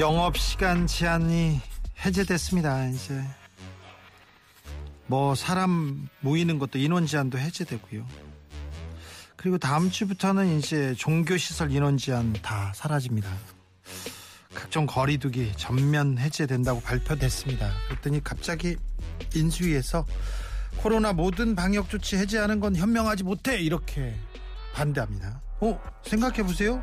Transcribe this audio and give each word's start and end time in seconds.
영업 0.00 0.36
시간 0.36 0.88
제한이 0.88 1.60
해제됐습니다. 2.04 2.88
이제 2.88 3.22
뭐 5.06 5.36
사람 5.36 6.08
모이는 6.20 6.58
것도 6.58 6.80
인원 6.80 7.06
제한도 7.06 7.38
해제되고요. 7.38 8.04
그리고 9.36 9.56
다음 9.58 9.90
주부터는 9.90 10.58
이제 10.58 10.94
종교 10.94 11.36
시설 11.36 11.70
인원 11.70 11.96
제한 11.96 12.32
다 12.42 12.72
사라집니다. 12.74 13.30
각종 14.52 14.86
거리두기 14.86 15.52
전면 15.56 16.18
해제된다고 16.18 16.80
발표됐습니다. 16.80 17.70
그랬더니 17.88 18.22
갑자기 18.24 18.76
인수위에서 19.32 20.04
코로나 20.78 21.12
모든 21.12 21.54
방역 21.54 21.88
조치 21.88 22.16
해제하는 22.16 22.58
건 22.58 22.74
현명하지 22.74 23.22
못해 23.22 23.60
이렇게 23.60 24.16
반대합니다. 24.74 25.40
어 25.60 25.80
생각해 26.04 26.42
보세요. 26.42 26.82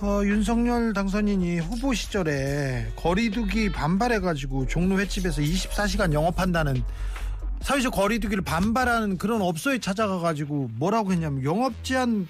어, 0.00 0.20
윤석열 0.24 0.92
당선인이 0.92 1.58
후보 1.60 1.94
시절에 1.94 2.92
거리두기 2.96 3.72
반발해가지고 3.72 4.66
종로 4.66 5.00
횟집에서 5.00 5.40
24시간 5.40 6.12
영업한다는 6.12 6.84
사회적 7.62 7.94
거리두기를 7.94 8.44
반발하는 8.44 9.16
그런 9.16 9.40
업소에 9.40 9.78
찾아가가지고 9.78 10.70
뭐라고 10.74 11.12
했냐면 11.12 11.42
영업 11.44 11.82
제한 11.82 12.28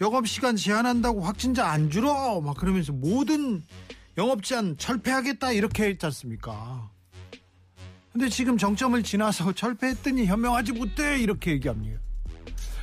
영업 0.00 0.26
시간 0.26 0.56
제한한다고 0.56 1.20
확진자 1.20 1.68
안 1.68 1.88
줄어 1.88 2.40
막 2.40 2.56
그러면서 2.56 2.92
모든 2.92 3.62
영업 4.18 4.42
제한 4.42 4.76
철폐하겠다 4.76 5.52
이렇게 5.52 5.84
했지 5.84 6.04
않습니까? 6.06 6.90
근데 8.12 8.28
지금 8.28 8.58
정점을 8.58 9.00
지나서 9.04 9.52
철폐했더니 9.54 10.26
현명하지 10.26 10.72
못해 10.72 11.18
이렇게 11.18 11.52
얘기합니다. 11.52 12.00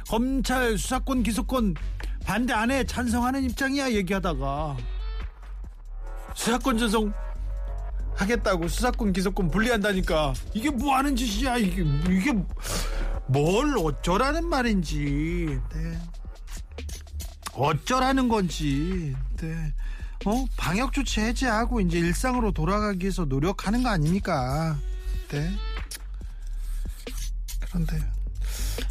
검찰 0.07 0.77
수사권 0.77 1.21
기소권 1.21 1.75
반대 2.29 2.53
안 2.53 2.69
해. 2.69 2.83
찬성하는 2.83 3.43
입장이야 3.45 3.91
얘기하다가. 3.93 4.77
수사권 6.35 6.77
전송 6.77 7.11
하겠다고 8.13 8.67
수사권 8.67 9.13
기소권 9.13 9.49
분리한다니까. 9.49 10.35
이게 10.53 10.69
뭐 10.69 10.95
하는 10.95 11.15
짓이야? 11.15 11.57
이게 11.57 11.83
이게 12.07 12.31
뭘 13.25 13.75
어쩌라는 13.79 14.45
말인지. 14.45 15.59
네. 15.73 15.99
어쩌라는 17.53 18.29
건지. 18.29 19.15
네. 19.37 19.73
어? 20.25 20.45
방역 20.55 20.93
조치 20.93 21.21
해제하고 21.21 21.81
이제 21.81 21.97
일상으로 21.97 22.51
돌아가기 22.51 23.05
위해서 23.05 23.25
노력하는 23.25 23.81
거 23.81 23.89
아닙니까? 23.89 24.77
네. 25.29 25.51
그런데 27.61 27.99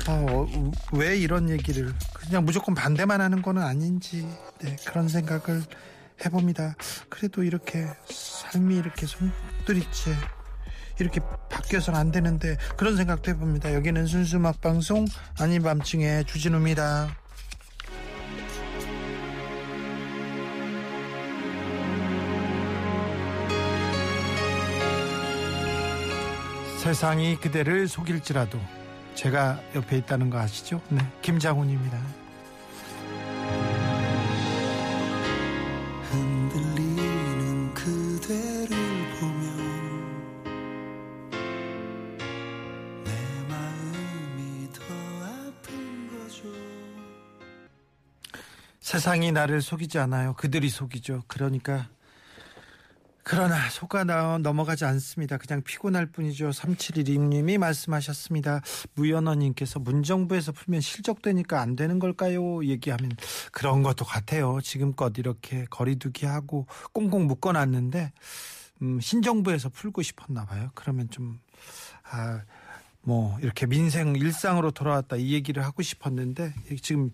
어, 0.08 0.47
왜 0.92 1.17
이런 1.17 1.50
얘기를 1.50 1.92
그냥 2.14 2.44
무조건 2.44 2.75
반대만 2.75 3.20
하는 3.20 3.42
거는 3.42 3.62
아닌지 3.62 4.27
네, 4.61 4.77
그런 4.86 5.08
생각을 5.08 5.62
해봅니다. 6.25 6.75
그래도 7.08 7.42
이렇게 7.42 7.86
삶이 8.11 8.77
이렇게 8.77 9.06
손들이채 9.06 10.14
이렇게 11.00 11.20
바뀌어서는 11.48 11.98
안 11.98 12.11
되는데 12.11 12.56
그런 12.77 12.97
생각도 12.97 13.31
해봅니다. 13.31 13.75
여기는 13.75 14.06
순수 14.06 14.36
음악 14.36 14.61
방송 14.61 15.05
아닌 15.39 15.62
밤중에 15.62 16.25
주진우입니다. 16.25 17.09
세상이 26.78 27.37
그대를 27.37 27.87
속일지라도 27.87 28.59
제가 29.18 29.60
옆에 29.74 29.98
있다는 29.98 30.30
거 30.30 30.38
아시죠? 30.38 30.80
네, 30.90 30.98
김장훈입니다. 31.22 32.00
흔들리는 36.04 37.74
그대를 37.74 38.76
보면 39.18 40.20
내 43.02 43.10
마음이 43.48 44.68
더 44.72 44.84
아픈 45.24 46.08
거죠. 46.10 46.44
세상이 48.78 49.32
나를 49.32 49.60
속이지 49.60 49.98
않아요. 49.98 50.34
그들이 50.34 50.68
속이죠. 50.68 51.24
그러니까 51.26 51.88
그러나 53.31 53.69
속아 53.69 54.05
나 54.05 54.39
넘어가지 54.39 54.87
않습니다. 54.87 55.37
그냥 55.37 55.61
피곤할 55.62 56.06
뿐이죠. 56.06 56.49
3712님이 56.49 57.59
말씀하셨습니다. 57.59 58.62
무연어님께서 58.94 59.81
문정부에서 59.81 60.53
풀면 60.53 60.81
실적되니까 60.81 61.61
안 61.61 61.77
되는 61.77 61.99
걸까요? 61.99 62.65
얘기하면 62.65 63.11
그런 63.53 63.83
것도 63.83 64.06
같아요. 64.06 64.61
지금껏 64.62 65.12
이렇게 65.19 65.66
거리두기 65.69 66.25
하고 66.25 66.66
꽁꽁 66.94 67.27
묶어놨는데 67.27 68.12
음, 68.81 68.99
신정부에서 68.99 69.69
풀고 69.69 70.00
싶었나 70.00 70.47
봐요. 70.47 70.71
그러면 70.75 71.10
좀 71.10 71.39
아, 72.10 72.41
뭐 73.03 73.39
이렇게 73.43 73.66
민생 73.66 74.16
일상으로 74.16 74.71
돌아왔다 74.71 75.16
이 75.16 75.34
얘기를 75.34 75.62
하고 75.66 75.83
싶었는데 75.83 76.55
지금 76.81 77.10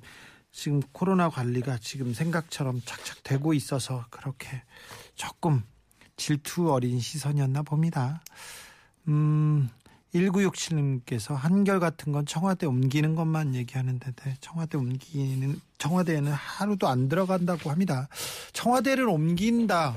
지금 0.53 0.81
코로나 0.93 1.29
관리가 1.29 1.79
지금 1.79 2.15
생각처럼 2.15 2.83
착착 2.85 3.25
되고 3.25 3.53
있어서 3.53 4.07
그렇게 4.11 4.63
조금 5.17 5.65
질투 6.17 6.73
어린 6.73 7.01
시선이었나 7.01 7.63
봅니다. 7.63 8.23
음, 9.09 9.69
1967님께서 10.15 11.35
한결 11.35 11.81
같은 11.81 12.13
건 12.13 12.25
청와대 12.25 12.67
옮기는 12.67 13.15
것만 13.15 13.55
얘기하는데 13.55 14.13
네, 14.13 14.37
청와대 14.41 14.79
옮기는 14.79 15.61
청와대에는 15.79 16.33
하루도 16.33 16.89
안 16.89 17.09
들어간다고 17.09 17.71
합니다. 17.71 18.09
청와대를 18.53 19.09
옮긴다. 19.09 19.95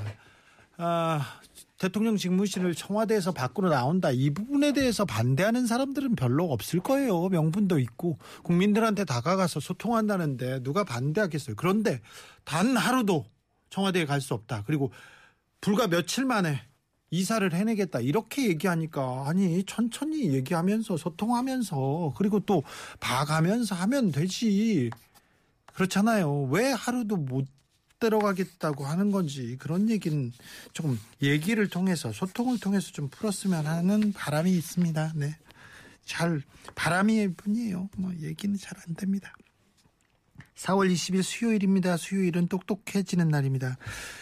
아, 0.78 1.40
대통령 1.78 2.16
직무실을 2.16 2.74
청와대에서 2.74 3.30
밖으로 3.32 3.68
나온다. 3.68 4.10
이 4.10 4.30
부분에 4.30 4.72
대해서 4.72 5.04
반대하는 5.04 5.66
사람들은 5.66 6.16
별로 6.16 6.50
없을 6.50 6.80
거예요. 6.80 7.28
명분도 7.28 7.78
있고 7.78 8.18
국민들한테 8.42 9.04
다가가서 9.04 9.60
소통한다는데 9.60 10.64
누가 10.64 10.82
반대하겠어요. 10.82 11.54
그런데 11.56 12.00
단 12.44 12.76
하루도 12.76 13.24
청와대에 13.70 14.06
갈 14.06 14.20
수 14.20 14.34
없다. 14.34 14.64
그리고 14.66 14.90
불과 15.60 15.86
며칠 15.88 16.24
만에 16.24 16.60
이사를 17.10 17.52
해내겠다. 17.52 18.00
이렇게 18.00 18.48
얘기하니까 18.48 19.24
아니 19.26 19.64
천천히 19.64 20.32
얘기하면서 20.34 20.96
소통하면서 20.96 22.14
그리고 22.16 22.40
또 22.40 22.62
봐가면서 23.00 23.74
하면 23.76 24.12
되지. 24.12 24.90
그렇잖아요. 25.74 26.44
왜 26.50 26.72
하루도 26.72 27.16
못 27.16 27.46
들어가겠다고 28.00 28.84
하는 28.86 29.10
건지 29.10 29.56
그런 29.58 29.90
얘기는 29.90 30.32
조금 30.72 30.98
얘기를 31.22 31.68
통해서 31.68 32.12
소통을 32.12 32.60
통해서 32.60 32.92
좀 32.92 33.08
풀었으면 33.08 33.66
하는 33.66 34.12
바람이 34.12 34.50
있습니다. 34.52 35.12
네 35.16 35.36
잘 36.08 36.42
바람일 36.74 37.34
뿐이에요. 37.34 37.90
뭐 37.98 38.12
얘기는 38.20 38.56
잘 38.56 38.78
안 38.88 38.94
됩니다 38.96 39.32
4월 40.58 40.92
20일 40.92 41.22
수요일입니다. 41.22 41.96
수요일은 41.96 42.48
똑똑해지는 42.48 43.28
날입니다. 43.28 43.78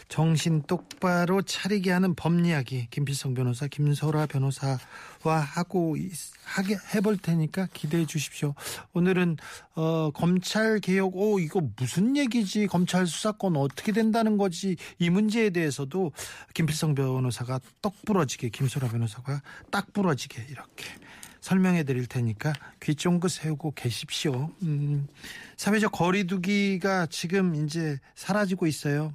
정신 0.09 0.63
똑바로 0.63 1.41
차리게 1.41 1.91
하는 1.91 2.15
법리야기 2.15 2.89
김필성 2.91 3.35
변호사, 3.35 3.67
김소라 3.67 4.27
변호사와 4.27 4.79
하고 5.25 5.97
하게 6.45 6.77
해볼 6.95 7.17
테니까 7.19 7.69
기대해 7.73 8.05
주십시오. 8.05 8.55
오늘은 8.93 9.39
어, 9.77 10.11
검찰 10.13 10.79
개혁, 10.81 11.17
오 11.17 11.41
이거 11.41 11.63
무슨 11.77 12.17
얘기지? 12.17 12.67
검찰 12.67 13.07
수사권 13.07 13.57
어떻게 13.57 13.93
된다는 13.93 14.37
거지? 14.37 14.77
이 14.99 15.09
문제에 15.09 15.51
대해서도 15.51 16.13
김필성 16.53 16.95
변호사가 16.95 17.61
떡 17.81 17.95
부러지게, 18.05 18.51
김소라 18.51 18.89
변호사가 18.89 19.41
딱 19.71 19.93
부러지게 19.95 20.47
이렇게. 20.51 20.85
설명해 21.47 21.85
드릴 21.85 22.07
테니까 22.07 22.55
귀 22.83 22.97
쫑긋 22.97 23.31
세우고 23.31 23.75
계십시오. 23.77 24.51
음, 24.63 25.07
사회적 25.57 25.93
거리두기가 25.93 27.07
지금 27.07 27.55
이제 27.55 28.01
사라지고 28.17 28.67
있어요. 28.67 29.15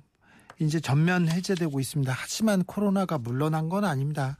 이제 0.57 0.79
전면 0.79 1.27
해제되고 1.27 1.81
있습니다. 1.81 2.13
하지만 2.15 2.63
코로나가 2.63 3.17
물러난 3.17 3.67
건 3.67 3.83
아닙니다. 3.83 4.37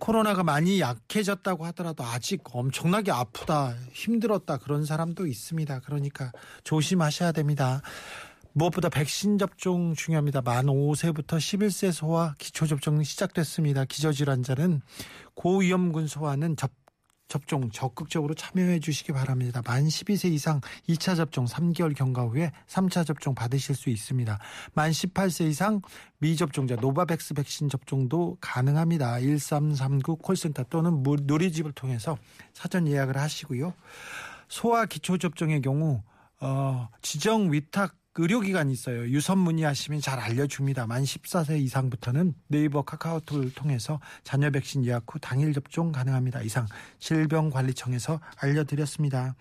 코로나가 0.00 0.42
많이 0.42 0.80
약해졌다고 0.80 1.64
하더라도 1.66 2.02
아직 2.02 2.42
엄청나게 2.44 3.12
아프다, 3.12 3.76
힘들었다 3.92 4.56
그런 4.56 4.84
사람도 4.84 5.28
있습니다. 5.28 5.78
그러니까 5.84 6.32
조심하셔야 6.64 7.30
됩니다. 7.30 7.82
무엇보다 8.52 8.88
백신 8.88 9.38
접종 9.38 9.94
중요합니다. 9.94 10.42
만 10.42 10.66
5세부터 10.66 11.36
11세 11.36 11.92
소아 11.92 12.34
기초 12.38 12.66
접종이 12.66 13.04
시작됐습니다. 13.04 13.84
기저질환자는 13.84 14.80
고위험군 15.34 16.08
소아는 16.08 16.56
접 16.56 16.72
접종 17.28 17.70
적극적으로 17.70 18.34
참여해 18.34 18.80
주시기 18.80 19.12
바랍니다. 19.12 19.62
만 19.64 19.86
12세 19.86 20.32
이상 20.32 20.60
2차 20.88 21.14
접종 21.14 21.44
3개월 21.44 21.94
경과 21.94 22.22
후에 22.22 22.50
3차 22.66 23.06
접종 23.06 23.34
받으실 23.34 23.74
수 23.74 23.90
있습니다. 23.90 24.38
만 24.72 24.90
18세 24.90 25.46
이상 25.48 25.82
미접종자 26.18 26.76
노바백스 26.76 27.34
백신 27.34 27.68
접종도 27.68 28.38
가능합니다. 28.40 29.20
1339 29.20 30.16
콜센터 30.16 30.64
또는 30.70 31.02
무- 31.02 31.16
누리집을 31.20 31.72
통해서 31.72 32.16
사전 32.54 32.88
예약을 32.88 33.16
하시고요. 33.18 33.74
소아 34.48 34.86
기초 34.86 35.18
접종의 35.18 35.60
경우 35.60 36.02
어, 36.40 36.88
지정 37.02 37.52
위탁 37.52 37.94
의료기관이 38.18 38.72
있어요. 38.72 39.08
유선 39.08 39.38
문의하시면 39.38 40.00
잘 40.00 40.18
알려줍니다. 40.18 40.86
만 40.86 41.04
14세 41.04 41.60
이상부터는 41.60 42.34
네이버 42.48 42.82
카카오톡을 42.82 43.52
통해서 43.54 44.00
자녀 44.24 44.50
백신 44.50 44.84
예약 44.84 45.04
후 45.06 45.18
당일 45.20 45.52
접종 45.54 45.92
가능합니다. 45.92 46.42
이상 46.42 46.66
질병관리청에서 46.98 48.20
알려드렸습니다. 48.36 49.34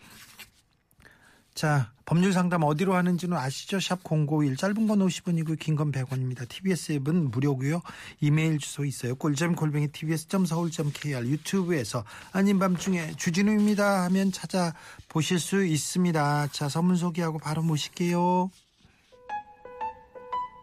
자, 1.55 1.91
법률 2.05 2.33
상담 2.33 2.61
어디로 2.61 2.93
하는지는 2.93 3.35
아시죠? 3.35 3.79
샵 3.79 4.03
051, 4.03 4.55
짧은 4.57 4.85
건 4.85 4.99
50원이고 4.99 5.57
긴 5.57 5.75
건 5.75 5.91
100원입니다. 5.91 6.47
TBS 6.47 6.91
앱은 6.93 7.31
무료고요. 7.31 7.81
이메일 8.21 8.59
주소 8.59 8.85
있어요. 8.85 9.15
꿀잼 9.15 9.55
골뱅이 9.55 9.87
tbs.서울.kr 9.91 11.25
유튜브에서 11.27 12.03
아닌 12.31 12.59
밤중에 12.59 13.13
주진우입니다 13.17 14.03
하면 14.03 14.31
찾아보실 14.31 15.39
수 15.39 15.65
있습니다. 15.65 16.47
자, 16.51 16.69
선문 16.69 16.95
소개하고 16.95 17.39
바로 17.39 17.63
모실게요. 17.63 18.51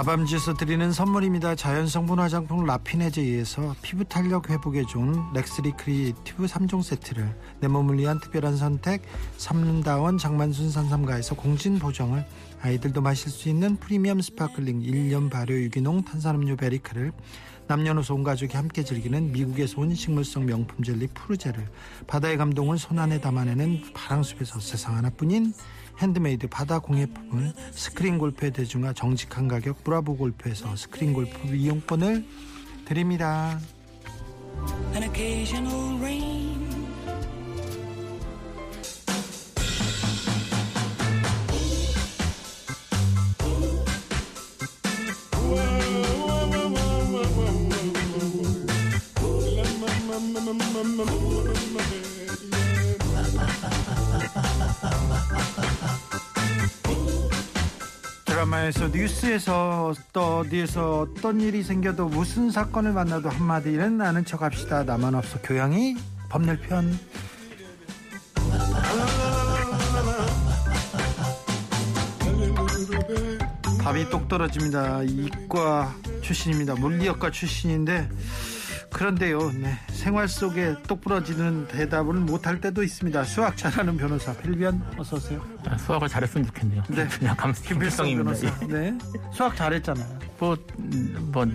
아밤지에서 0.00 0.54
드리는 0.54 0.92
선물입니다. 0.92 1.56
자연 1.56 1.86
성분 1.86 2.20
화장품 2.20 2.64
라피네제이에서 2.64 3.76
피부 3.82 4.02
탄력 4.02 4.48
회복에 4.48 4.84
좋은 4.86 5.12
렉스리 5.34 5.72
크리에이티브 5.72 6.46
3종 6.46 6.82
세트를 6.82 7.36
내 7.60 7.68
몸을 7.68 7.98
위한 7.98 8.18
특별한 8.18 8.56
선택 8.56 9.02
삼다원 9.36 10.16
장만순 10.16 10.70
산삼가에서 10.70 11.34
공진 11.34 11.78
보정을 11.78 12.24
아이들도 12.62 13.02
마실 13.02 13.30
수 13.30 13.50
있는 13.50 13.76
프리미엄 13.76 14.22
sparkling 14.22 14.80
1년 14.80 15.30
발효 15.30 15.52
유기농 15.52 16.04
탄산음료 16.04 16.56
베리크를 16.56 17.12
남녀노소 17.66 18.14
온 18.14 18.22
가족이 18.22 18.56
함께 18.56 18.82
즐기는 18.82 19.32
미국에서 19.32 19.82
온 19.82 19.94
식물성 19.94 20.46
명품 20.46 20.82
젤리 20.82 21.08
푸르제를 21.08 21.68
바다의 22.06 22.38
감동을 22.38 22.78
손안에 22.78 23.20
담아내는 23.20 23.92
바랑숲에서 23.92 24.60
세상 24.60 24.96
하나뿐인 24.96 25.52
핸드메이드 26.00 26.48
바다 26.48 26.78
공예품을 26.78 27.52
스크린 27.72 28.18
골프의 28.18 28.52
대중화 28.52 28.92
정직한 28.92 29.48
가격 29.48 29.84
브라보 29.84 30.16
골프에서 30.16 30.74
스크린 30.76 31.12
골프 31.12 31.54
이용권을 31.54 32.24
드립니다. 32.86 33.58
드라마에서 58.70 58.88
뉴스에서 58.88 59.94
또 60.12 60.38
어디에서 60.38 61.00
어떤 61.00 61.40
일이 61.40 61.62
생겨도 61.62 62.08
무슨 62.08 62.50
사건을 62.50 62.92
만나도 62.92 63.28
한마디는 63.28 64.00
아는 64.00 64.24
척 64.24 64.42
합시다. 64.42 64.84
나만 64.84 65.14
없어 65.14 65.40
교양이 65.42 65.96
법률편. 66.28 66.98
답이 73.82 74.08
똑 74.10 74.28
떨어집니다. 74.28 75.02
이과 75.02 75.94
출신입니다. 76.22 76.74
물리학과 76.74 77.30
출신인데 77.30 78.08
그런데요, 79.04 79.50
네, 79.54 79.78
생활 79.88 80.28
속에 80.28 80.74
똑 80.86 81.00
부러지는 81.00 81.66
대답을 81.68 82.12
못할 82.16 82.60
때도 82.60 82.82
있습니다. 82.82 83.24
수학 83.24 83.56
잘하는 83.56 83.96
변호사 83.96 84.34
필변 84.34 84.78
어서 84.98 85.16
오세요. 85.16 85.42
아, 85.66 85.78
수학을 85.78 86.06
잘했으면 86.06 86.46
좋겠네요. 86.48 86.82
네. 86.90 87.08
그냥 87.18 87.34
감 87.34 87.50
김필성 87.54 88.04
감성입니다. 88.14 88.30
변호사. 88.58 88.66
네, 88.66 88.98
수학 89.32 89.56
잘했잖아요. 89.56 90.18
뭐, 90.38 90.54
음, 90.80 91.30
뭐 91.32 91.46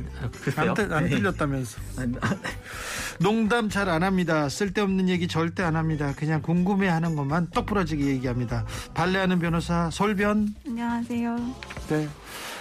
글쎄요. 0.41 0.69
안, 0.71 0.73
틀- 0.73 0.91
안 0.91 1.03
네. 1.03 1.09
틀렸다면서. 1.11 1.77
아, 2.21 2.35
농담 3.21 3.69
잘 3.69 3.89
안 3.89 4.01
합니다. 4.01 4.49
쓸데없는 4.49 5.07
얘기 5.07 5.27
절대 5.27 5.61
안 5.61 5.75
합니다. 5.75 6.13
그냥 6.17 6.41
궁금해하는 6.41 7.15
것만 7.15 7.49
똑 7.51 7.67
부러지게 7.67 8.07
얘기합니다. 8.07 8.65
발레하는 8.95 9.37
변호사 9.37 9.91
솔변. 9.91 10.55
안녕하세요. 10.65 11.35
네. 11.89 12.09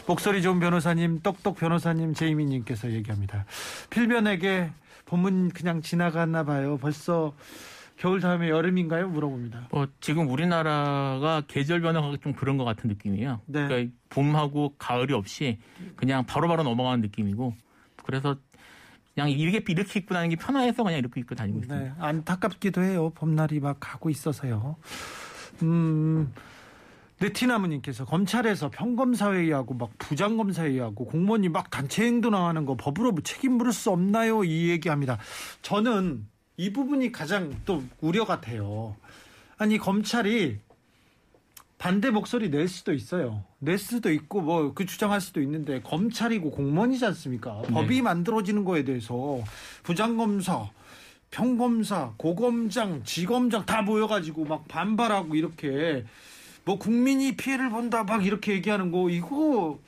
목소리 0.06 0.42
좋은 0.42 0.60
변호사님, 0.60 1.20
똑똑 1.20 1.56
변호사님, 1.56 2.14
제이미님께서 2.14 2.90
얘기합니다. 2.90 3.46
필변에게 3.90 4.70
봄은 5.06 5.50
그냥 5.50 5.80
지나갔나 5.80 6.44
봐요. 6.44 6.78
벌써 6.78 7.34
겨울 7.96 8.20
다음에 8.20 8.48
여름인가요? 8.50 9.08
물어봅니다. 9.08 9.68
뭐 9.70 9.86
지금 10.00 10.28
우리나라가 10.28 11.42
계절 11.46 11.80
변화가 11.80 12.16
좀 12.22 12.32
그런 12.32 12.56
것 12.56 12.64
같은 12.64 12.88
느낌이에요. 12.88 13.40
네. 13.46 13.66
그러니까 13.66 13.94
봄하고 14.10 14.74
가을이 14.78 15.14
없이 15.14 15.58
그냥 15.96 16.26
바로 16.26 16.48
바로 16.48 16.62
넘어가는 16.64 17.00
느낌이고 17.00 17.54
그래서 18.04 18.36
그냥 19.14 19.30
이렇게 19.30 19.64
이렇게 19.68 20.00
입고 20.00 20.12
다니는 20.12 20.36
게 20.36 20.44
편해서 20.44 20.82
그냥 20.82 20.98
이렇게 20.98 21.20
입고 21.20 21.34
다니고 21.34 21.60
있습니다. 21.60 21.84
네, 21.84 21.92
안타깝기도 21.98 22.82
해요. 22.82 23.10
봄날이 23.14 23.60
막 23.60 23.76
가고 23.78 24.10
있어서요. 24.10 24.76
음, 25.62 26.32
네티나무님께서 27.20 28.04
검찰에서 28.04 28.70
평검사회의하고 28.70 29.74
막 29.74 29.90
부장검사회의하고 29.98 31.06
공무원이 31.06 31.48
막 31.48 31.70
단체 31.70 32.04
행동 32.04 32.32
나가는 32.32 32.64
거 32.66 32.76
법으로 32.76 33.12
뭐 33.12 33.22
책임 33.22 33.52
물을 33.52 33.72
수 33.72 33.90
없나요? 33.90 34.44
이 34.44 34.70
얘기합니다. 34.70 35.18
저는 35.62 36.26
이 36.56 36.72
부분이 36.72 37.12
가장 37.12 37.54
또 37.64 37.82
우려 38.00 38.24
같아요. 38.24 38.96
아니 39.56 39.78
검찰이 39.78 40.58
반대 41.78 42.10
목소리 42.10 42.50
낼 42.50 42.66
수도 42.68 42.92
있어요. 42.92 43.44
낼 43.58 43.78
수도 43.78 44.10
있고 44.10 44.40
뭐 44.40 44.74
그 44.74 44.86
주장할 44.86 45.20
수도 45.20 45.40
있는데 45.42 45.80
검찰이고 45.82 46.50
공무원이지 46.50 47.04
않습니까? 47.06 47.62
법이 47.62 48.02
만들어지는 48.02 48.64
거에 48.64 48.84
대해서 48.84 49.40
부장검사, 49.82 50.70
평검사, 51.30 52.12
고검장, 52.16 53.04
지검장 53.04 53.66
다 53.66 53.82
모여가지고 53.82 54.44
막 54.44 54.66
반발하고 54.68 55.34
이렇게 55.34 56.04
뭐 56.64 56.78
국민이 56.78 57.36
피해를 57.36 57.70
본다 57.70 58.04
막 58.04 58.24
이렇게 58.24 58.52
얘기하는 58.52 58.90
거 58.90 59.10
이거 59.10 59.78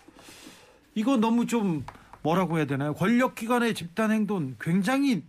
이거 0.95 1.17
너무 1.17 1.47
좀 1.47 1.85
뭐라고 2.23 2.59
해야 2.59 2.67
되나요? 2.67 2.95
권력기관의 2.95 3.75
집단 3.75 4.11
행동 4.11 4.57
굉장히 4.61 5.25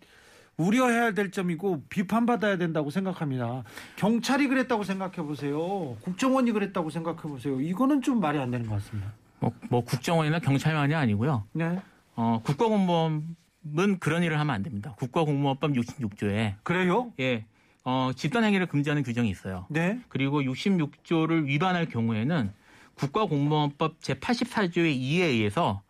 우려해야 0.58 1.12
될 1.12 1.30
점이고 1.32 1.84
비판받아야 1.90 2.58
된다고 2.58 2.90
생각합니다. 2.90 3.64
경찰이 3.96 4.48
그랬다고 4.48 4.84
생각해 4.84 5.18
보세요. 5.18 5.96
국정원이 6.02 6.52
그랬다고 6.52 6.90
생각해 6.90 7.22
보세요. 7.22 7.62
이거는 7.62 8.02
좀 8.02 8.20
말이 8.20 8.40
안 8.40 8.50
되는 8.50 8.68
것 8.68 8.76
같습니다. 8.76 9.14
뭐, 9.40 9.52
뭐 9.70 9.84
국정원이나 9.84 10.40
경찰만이 10.40 10.96
아니고요. 10.96 11.44
네. 11.54 11.80
어, 12.16 12.42
국가공무원은 12.44 14.00
그런 14.00 14.24
일을 14.24 14.40
하면 14.40 14.56
안 14.56 14.64
됩니다. 14.64 14.96
국가공무원법 14.98 15.74
66조에 15.74 16.56
그래요? 16.64 17.14
예, 17.20 17.46
어, 17.90 18.12
집단 18.14 18.44
행위를 18.44 18.66
금지하는 18.66 19.02
규정이 19.02 19.30
있어요. 19.30 19.66
네. 19.70 20.02
그리고 20.10 20.42
66조를 20.42 21.46
위반할 21.46 21.86
경우에는 21.86 22.52
국가공무원법 22.96 24.02
제84조의 24.02 25.00
2에 25.00 25.22
의해서 25.22 25.82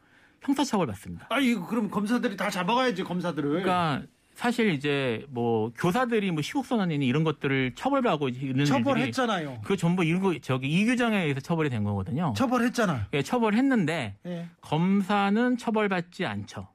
형사처벌 0.41 0.85
받습니다. 0.85 1.25
아 1.31 1.39
이거 1.39 1.65
그럼 1.65 1.89
검사들이 1.89 2.37
다 2.37 2.51
잡아가야지 2.51 3.03
검사들을. 3.03 3.49
그러니까 3.49 4.03
사실 4.35 4.69
이제 4.73 5.25
뭐 5.29 5.71
교사들이 5.75 6.29
뭐 6.29 6.43
시국선언이니 6.43 7.03
이런 7.07 7.23
것들을 7.23 7.73
처벌하고 7.73 8.29
있는 8.29 8.65
처벌했잖아요. 8.65 9.61
그 9.63 9.75
전부 9.75 10.03
일부 10.03 10.39
저기 10.39 10.67
이 10.67 10.85
규정에 10.85 11.17
의해서 11.23 11.39
처벌이 11.39 11.71
된 11.71 11.83
거거든요. 11.83 12.31
처벌했잖아. 12.37 13.07
예, 13.13 13.23
처벌했는데 13.23 14.17
예. 14.27 14.47
검사는 14.61 15.57
처벌받지 15.57 16.27
않죠. 16.27 16.67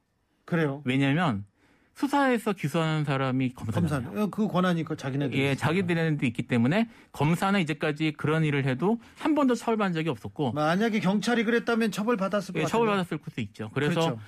그래요. 0.43 0.81
왜냐하면 0.83 1.45
수사에서 1.93 2.53
기소하는 2.53 3.03
사람이 3.03 3.53
검사잖아요. 3.53 4.03
검사 4.03 4.25
그 4.27 4.47
권한이 4.47 4.83
그 4.83 4.95
자기네들 4.95 5.37
예, 5.37 5.55
자기들한테 5.55 6.25
있기 6.27 6.43
때문에 6.43 6.89
검사는 7.11 7.59
이제까지 7.59 8.13
그런 8.17 8.43
일을 8.43 8.65
해도 8.65 8.99
한 9.17 9.35
번도 9.35 9.55
처벌받은 9.55 9.93
적이 9.93 10.09
없었고 10.09 10.53
만약에 10.53 10.99
경찰이 10.99 11.43
그랬다면 11.43 11.91
처벌 11.91 12.17
받았을 12.17 12.53
것 12.53 12.61
예. 12.61 12.65
처벌받았을 12.65 13.19
수도 13.23 13.41
있죠. 13.41 13.69
그래서 13.73 14.01
그렇죠. 14.01 14.19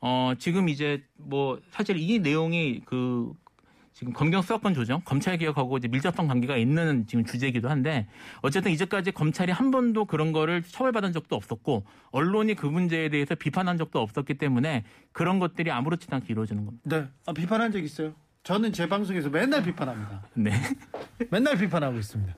어, 0.00 0.32
지금 0.38 0.68
이제 0.68 1.04
뭐 1.16 1.60
사실 1.70 1.98
이 1.98 2.18
내용이 2.18 2.80
그 2.86 3.32
지금 3.92 4.12
검경 4.12 4.42
수사권 4.42 4.72
조정, 4.74 5.00
검찰 5.04 5.36
개혁하고 5.36 5.76
이제 5.76 5.88
밀접한 5.88 6.26
관계가 6.26 6.56
있는 6.56 7.06
지금 7.06 7.24
주제이기도 7.24 7.68
한데 7.68 8.06
어쨌든 8.40 8.72
이제까지 8.72 9.10
검찰이 9.12 9.52
한 9.52 9.70
번도 9.70 10.06
그런 10.06 10.32
거를 10.32 10.62
처벌받은 10.62 11.12
적도 11.12 11.36
없었고 11.36 11.84
언론이 12.10 12.54
그 12.54 12.66
문제에 12.66 13.08
대해서 13.08 13.34
비판한 13.34 13.76
적도 13.76 14.00
없었기 14.00 14.34
때문에 14.34 14.84
그런 15.12 15.38
것들이 15.38 15.70
아무렇지도 15.70 16.16
않게 16.16 16.26
이루어지는 16.30 16.64
겁니다. 16.64 16.82
네, 16.88 17.08
아, 17.26 17.32
비판한 17.32 17.72
적 17.72 17.78
있어요. 17.78 18.14
저는 18.42 18.72
제 18.72 18.88
방송에서 18.88 19.28
맨날 19.28 19.62
비판합니다. 19.62 20.22
네. 20.34 20.52
맨날 21.30 21.58
비판하고 21.58 21.98
있습니다. 21.98 22.34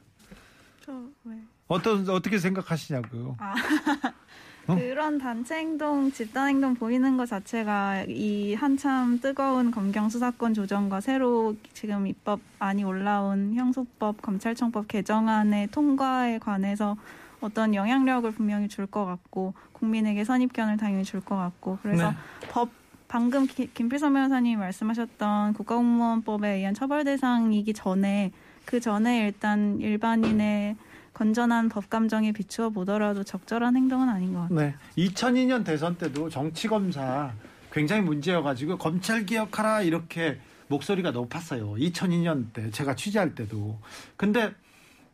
저 0.80 0.92
왜? 1.24 1.36
어떤 1.68 2.08
어떻게 2.10 2.38
생각하시냐고요? 2.38 3.36
어? 4.68 4.74
그런 4.76 5.18
단체 5.18 5.56
행동, 5.56 6.10
집단 6.12 6.48
행동 6.48 6.74
보이는 6.74 7.16
것 7.16 7.26
자체가 7.28 8.04
이 8.08 8.54
한참 8.54 9.18
뜨거운 9.20 9.70
검경 9.70 10.08
수사권 10.08 10.54
조정과 10.54 11.00
새로 11.00 11.54
지금 11.72 12.06
입법안이 12.06 12.84
올라온 12.84 13.54
형소법, 13.54 14.22
검찰청법 14.22 14.86
개정안의 14.88 15.68
통과에 15.68 16.38
관해서 16.38 16.96
어떤 17.40 17.74
영향력을 17.74 18.30
분명히 18.32 18.68
줄 18.68 18.86
것 18.86 19.04
같고 19.04 19.54
국민에게 19.72 20.22
선입견을 20.24 20.76
당연히 20.76 21.02
줄 21.02 21.20
것 21.20 21.34
같고 21.36 21.78
그래서 21.82 22.10
네. 22.10 22.16
법 22.50 22.68
방금 23.08 23.46
기- 23.46 23.68
김필선 23.74 24.12
변호사님이 24.14 24.56
말씀하셨던 24.56 25.54
국가공무원법에 25.54 26.48
의한 26.58 26.72
처벌 26.72 27.02
대상이기 27.04 27.74
전에 27.74 28.30
그 28.64 28.78
전에 28.80 29.26
일단 29.26 29.78
일반인의 29.80 30.76
건전한 31.12 31.68
법 31.68 31.90
감정에 31.90 32.32
비추어 32.32 32.70
보더라도 32.70 33.22
적절한 33.22 33.76
행동은 33.76 34.08
아닌 34.08 34.32
것 34.32 34.42
같아요. 34.42 34.58
네, 34.58 34.74
2002년 34.96 35.64
대선 35.64 35.96
때도 35.96 36.28
정치 36.28 36.68
검사 36.68 37.32
굉장히 37.70 38.02
문제여가지고 38.02 38.78
검찰 38.78 39.26
개혁하라 39.26 39.82
이렇게 39.82 40.38
목소리가 40.68 41.10
높았어요. 41.10 41.72
2002년 41.74 42.52
때 42.52 42.70
제가 42.70 42.94
취재할 42.94 43.34
때도. 43.34 43.78
근데 44.16 44.52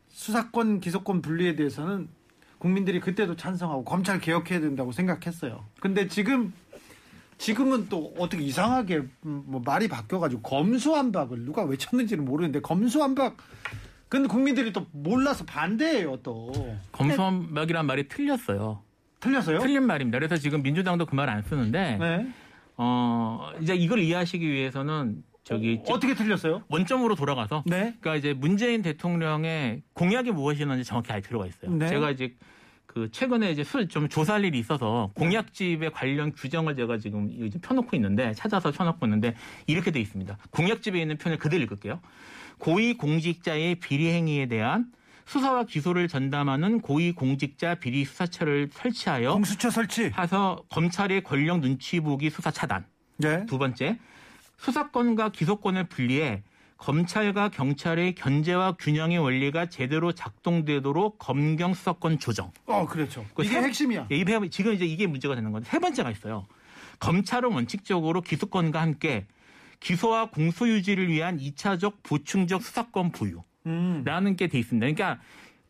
수사권 0.09 0.79
기소권 0.79 1.21
분리에 1.21 1.55
대해서는 1.55 2.07
국민들이 2.57 2.99
그때도 2.99 3.35
찬성하고 3.35 3.83
검찰 3.85 4.19
개혁해야 4.19 4.59
된다고 4.59 4.91
생각했어요. 4.91 5.65
근데 5.79 6.07
지금 6.07 6.53
지금은 7.37 7.87
또 7.87 8.13
어떻게 8.17 8.43
이상하게 8.43 8.97
음, 8.97 9.43
뭐 9.45 9.61
말이 9.63 9.87
바뀌어가지고 9.87 10.41
검수한박을 10.41 11.45
누가 11.45 11.63
외쳤는지는 11.63 12.25
모르는데 12.25 12.59
검수한박 12.59 13.37
근데 14.09 14.27
국민들이 14.27 14.73
또 14.73 14.87
몰라서 14.91 15.45
반대해요 15.45 16.17
또 16.23 16.51
검수한박이란 16.91 17.85
말이 17.85 18.07
틀렸어요. 18.07 18.81
틀렸어요? 19.19 19.59
틀린 19.59 19.83
말입니다. 19.85 20.17
그래서 20.17 20.37
지금 20.37 20.61
민주당도 20.63 21.05
그 21.05 21.15
말 21.15 21.29
안 21.29 21.43
쓰는데 21.43 21.97
네. 21.97 22.27
어 22.77 23.51
이제 23.61 23.75
이걸 23.75 23.99
이해하시기 23.99 24.49
위해서는 24.49 25.23
저기 25.43 25.81
어 25.87 25.99
떻게 25.99 26.15
틀렸어요? 26.15 26.63
원점으로 26.69 27.15
돌아가서 27.15 27.63
네. 27.65 27.95
그러니까 27.99 28.15
이제 28.15 28.33
문재인 28.33 28.81
대통령의 28.81 29.83
공약이 29.93 30.31
무엇이었는지 30.31 30.83
정확히 30.85 31.11
알 31.11 31.21
필요가 31.21 31.45
있어요. 31.45 31.71
네. 31.71 31.87
제가 31.89 32.11
이제 32.11 32.35
그 32.85 33.11
최근에 33.11 33.51
이제 33.51 33.63
술 33.63 33.87
좀 33.87 34.09
조사할 34.09 34.43
일이 34.45 34.57
있어서 34.57 35.11
공약집에 35.15 35.89
관련 35.89 36.31
규정을 36.33 36.75
제가 36.75 36.97
지금 36.97 37.29
펴놓고 37.61 37.95
있는데 37.97 38.33
찾아서 38.33 38.71
펴놓고 38.71 39.05
있는데 39.05 39.35
이렇게 39.67 39.91
돼 39.91 39.99
있습니다. 39.99 40.37
공약집에 40.49 40.99
있는 40.99 41.17
편을 41.17 41.37
그대로 41.37 41.61
읽을게요. 41.63 41.99
고위 42.59 42.93
공직자의 42.95 43.75
비리 43.75 44.11
행위에 44.11 44.45
대한 44.47 44.91
수사와 45.25 45.63
기소를 45.63 46.07
전담하는 46.07 46.81
고위 46.81 47.11
공직자 47.11 47.75
비리 47.75 48.03
수사처를 48.05 48.69
설치하여 48.71 49.33
공수처 49.33 49.69
설치. 49.69 50.11
해서 50.17 50.63
검찰의 50.69 51.23
권력 51.23 51.59
눈치 51.59 51.99
보기 51.99 52.29
수사 52.29 52.51
차단. 52.51 52.85
네. 53.17 53.45
두 53.45 53.57
번째, 53.57 53.97
수사권과 54.57 55.29
기소권을 55.29 55.85
분리해 55.85 56.43
검찰과 56.77 57.49
경찰의 57.49 58.15
견제와 58.15 58.73
균형의 58.79 59.17
원리가 59.19 59.65
제대로 59.67 60.13
작동되도록 60.13 61.19
검경 61.19 61.73
수사권 61.73 62.19
조정. 62.19 62.51
어, 62.65 62.85
그렇죠. 62.87 63.25
그 63.35 63.43
이게 63.43 63.53
세- 63.59 63.67
핵심이야. 63.67 64.07
예, 64.11 64.15
이 64.17 64.25
지금 64.49 64.73
이제 64.73 64.85
이게 64.85 65.05
문제가 65.05 65.35
되는 65.35 65.51
건데 65.51 65.69
세 65.69 65.77
번째가 65.77 66.09
있어요. 66.11 66.47
검찰은 66.99 67.51
원칙적으로 67.51 68.21
기소권과 68.21 68.81
함께 68.81 69.27
기소와 69.79 70.29
공소 70.31 70.67
유지를 70.67 71.07
위한 71.09 71.37
2차적 71.37 72.03
보충적 72.03 72.61
수사권 72.61 73.11
부유. 73.11 73.41
음. 73.65 74.01
라는 74.05 74.35
게돼 74.35 74.57
있습니다. 74.59 74.85
그러니까 74.85 75.21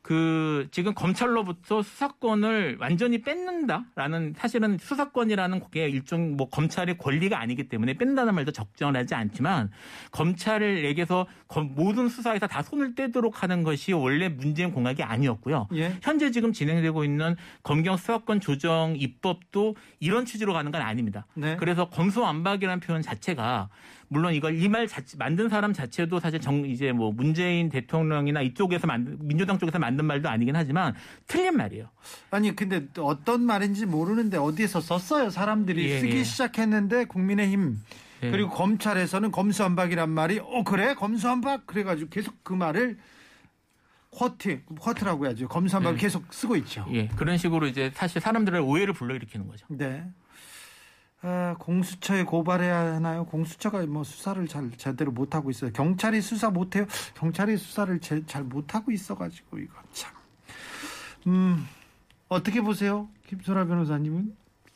그 0.02 0.68
지금 0.72 0.94
검찰로부터 0.96 1.84
수사권을 1.84 2.78
완전히 2.80 3.22
뺏는다라는 3.22 4.34
사실은 4.38 4.78
수사권이라는 4.80 5.62
게 5.72 5.88
일종 5.90 6.36
뭐 6.38 6.50
검찰의 6.50 6.98
권리가 6.98 7.40
아니기 7.40 7.68
때문에 7.68 7.94
뺀다는 7.96 8.34
말도 8.34 8.52
적절하지 8.52 9.14
않지만 9.14 9.70
검찰에게서 10.12 11.28
검- 11.48 11.74
모든 11.76 12.08
수사에서 12.08 12.48
다 12.48 12.62
손을 12.64 12.96
떼도록 12.96 13.44
하는 13.44 13.64
것이 13.64 13.92
원래 13.94 14.30
문재인 14.30 14.72
공약이 14.72 15.04
아니었고요. 15.04 15.68
예. 15.76 15.98
현재 16.02 16.32
지금 16.32 16.54
진행되고 16.54 17.04
있는 17.04 17.36
검경 17.64 17.98
수사권 17.98 18.40
조정 18.40 18.96
입법도 18.98 19.76
이런 20.00 20.26
취지로 20.26 20.54
가는 20.54 20.72
건 20.72 20.82
아닙니다. 20.82 21.28
네. 21.36 21.56
그래서 21.58 21.90
검수완박이라는 21.90 22.80
표현 22.80 23.02
자체가 23.02 23.70
물론 24.10 24.34
이걸 24.34 24.62
이말 24.62 24.88
만든 25.18 25.50
사람 25.50 25.72
자체도 25.72 26.20
사실 26.20 26.42
정 26.42 26.66
이제 26.66 26.92
뭐 26.92 27.12
문재인 27.12 27.70
대통령이나 27.70 28.42
이쪽에서 28.42 28.88
만든 28.88 29.18
민주당 29.22 29.58
쪽에서 29.58 29.80
만든 29.80 30.06
말도 30.06 30.28
아니긴 30.28 30.56
하지만 30.56 30.96
틀린 31.28 31.56
말이에요. 31.56 31.90
아니 32.32 32.56
근데 32.56 32.88
또 32.94 33.06
어떤 33.06 33.42
말인지 33.42 33.86
모르는데 33.86 34.38
어디에서 34.38 34.82
썼어요. 34.82 35.30
사람들이 35.30 35.90
예, 35.90 36.00
쓰기 36.00 36.18
예. 36.18 36.24
시작했는데 36.24 37.06
국민의힘 37.06 37.78
예. 38.24 38.32
그리고 38.32 38.50
검찰에서는 38.50 39.32
검수한박이란 39.32 40.10
말이 40.10 40.40
어 40.40 40.64
그래 40.64 40.96
검수한박 40.96 41.68
그래가지고 41.68 42.10
계속 42.10 42.44
그 42.44 42.54
말을 42.54 42.98
쿼트 44.10 44.64
쿼트라고 44.80 45.28
해야죠. 45.28 45.48
검수한박 45.48 45.92
을 45.92 45.98
네. 45.98 46.02
계속 46.02 46.34
쓰고 46.34 46.56
있죠. 46.58 46.88
예, 46.92 47.08
그런 47.10 47.38
식으로 47.38 47.68
이제 47.68 47.92
사실 47.94 48.20
사람들의 48.20 48.60
오해를 48.60 48.96
불러일으키는 48.96 49.48
거죠. 49.48 49.68
네. 49.70 50.04
아, 51.22 51.56
공수처에 51.60 52.24
고발해야 52.24 52.96
하나요? 52.96 53.26
공수처가 53.26 53.86
뭐 53.88 54.04
수사를 54.04 54.48
잘 54.48 54.72
제대로 54.78 55.12
못 55.12 55.36
하고 55.36 55.50
있어요. 55.50 55.72
경찰이 55.74 56.22
수사 56.22 56.50
못 56.50 56.76
해요. 56.76 56.86
경찰이 57.16 57.58
수사를 57.58 58.00
제, 58.00 58.26
잘못 58.26 58.74
하고 58.74 58.92
있어가지고 58.92 59.58
이거 59.60 59.74
참. 59.92 60.12
음 61.28 61.68
어떻게 62.30 62.62
보세요, 62.62 63.10
김소라 63.28 63.66
변호사님은? 63.66 64.36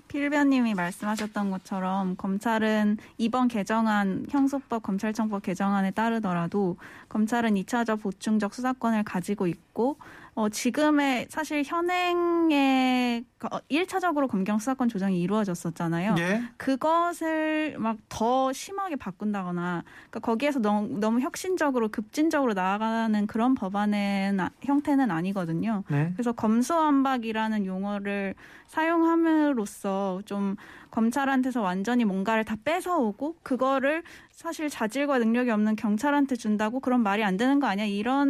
필변님이 0.10 0.76
말씀하셨던 0.76 1.50
것처럼 1.50 2.16
검찰은 2.18 2.98
이번 3.18 3.48
개정안 3.48 4.28
형소법 4.30 4.84
검찰청법 4.84 5.42
개정안에 5.42 5.90
따르더라도 5.92 6.78
검찰은 7.10 7.56
2차적 7.56 8.02
보충적 8.02 8.54
수사권을 8.54 9.04
가지고 9.06 9.48
있고 9.48 9.98
어, 10.36 10.50
지금의 10.50 11.28
사실 11.30 11.64
현행의 11.64 13.24
어, 13.52 13.60
1차적으로 13.70 14.28
검경 14.28 14.58
수사권 14.58 14.90
조정이 14.90 15.22
이루어졌었잖아요. 15.22 16.16
예. 16.18 16.42
그것을 16.58 17.76
막 17.78 17.98
더 18.10 18.54
심하게 18.54 18.96
바꾼다거나 18.96 19.84
그러니까 20.10 20.20
거기에서 20.20 20.60
너무, 20.60 21.00
너무 21.00 21.20
혁신적으로 21.20 21.90
급진적으로 21.90 22.54
나아가는 22.54 23.26
그런 23.28 23.56
법안의 23.56 24.34
나- 24.34 24.52
형태는 24.62 25.10
아니거든요. 25.10 25.84
네. 25.90 26.12
그래서 26.14 26.32
검수완박이라는 26.32 27.66
용어를 27.66 28.36
사용함으로써 28.68 30.22
좀 30.26 30.56
검찰한테서 30.98 31.62
완전히 31.64 32.06
뭔가를 32.06 32.46
다 32.46 32.56
뺏어오고 32.64 33.38
그거를 33.42 34.04
사실 34.32 34.70
자질과 34.70 35.18
능력이 35.18 35.50
없는 35.50 35.76
경찰한테 35.76 36.36
준다고 36.36 36.80
그런 36.80 37.02
말이 37.02 37.24
안 37.24 37.36
되는 37.36 37.60
거 37.60 37.66
아니야 37.66 37.86
이런 37.86 38.30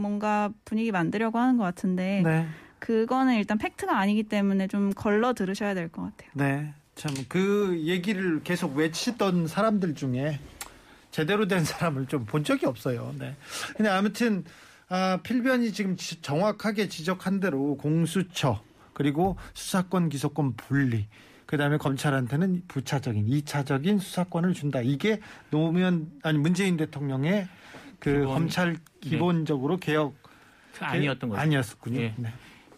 뭔가 0.00 0.50
분위기 0.64 0.90
만들려고 0.90 1.38
하는 1.38 1.58
것 1.58 1.64
같은데 1.64 2.22
네. 2.24 2.46
그거는 2.78 3.34
일단 3.34 3.58
팩트가 3.58 3.98
아니기 3.98 4.22
때문에 4.22 4.68
좀 4.68 4.90
걸러 4.94 5.34
들으셔야 5.34 5.74
될 5.74 5.88
것 5.90 6.02
같아요. 6.02 6.30
네. 6.34 6.72
참 6.94 7.12
그 7.28 7.78
얘기를 7.84 8.42
계속 8.42 8.74
외치던 8.74 9.46
사람들 9.46 9.94
중에 9.94 10.40
제대로 11.10 11.46
된 11.46 11.62
사람을 11.64 12.06
좀 12.06 12.24
본 12.24 12.42
적이 12.42 12.66
없어요. 12.66 13.14
네. 13.18 13.36
근데 13.76 13.90
아무튼 13.90 14.44
아, 14.88 15.18
필변이 15.22 15.72
지금 15.72 15.96
지- 15.96 16.22
정확하게 16.22 16.88
지적한 16.88 17.40
대로 17.40 17.76
공수처 17.76 18.62
그리고 18.94 19.36
수사권 19.52 20.08
기소권 20.08 20.54
분리 20.56 21.06
그다음에 21.52 21.76
검찰한테는 21.76 22.62
부차적인 22.66 23.26
2차적인 23.26 24.00
수사권을 24.00 24.54
준다. 24.54 24.80
이게 24.80 25.20
노무현 25.50 26.10
아니 26.22 26.38
문재인 26.38 26.78
대통령의 26.78 27.46
그 27.98 28.10
기본, 28.20 28.26
검찰 28.26 28.76
기본적으로 29.02 29.76
개혁 29.76 30.14
아니었던 30.80 31.28
거죠. 31.28 31.38
아니었군요. 31.42 32.00
예. 32.00 32.14
네. 32.16 32.32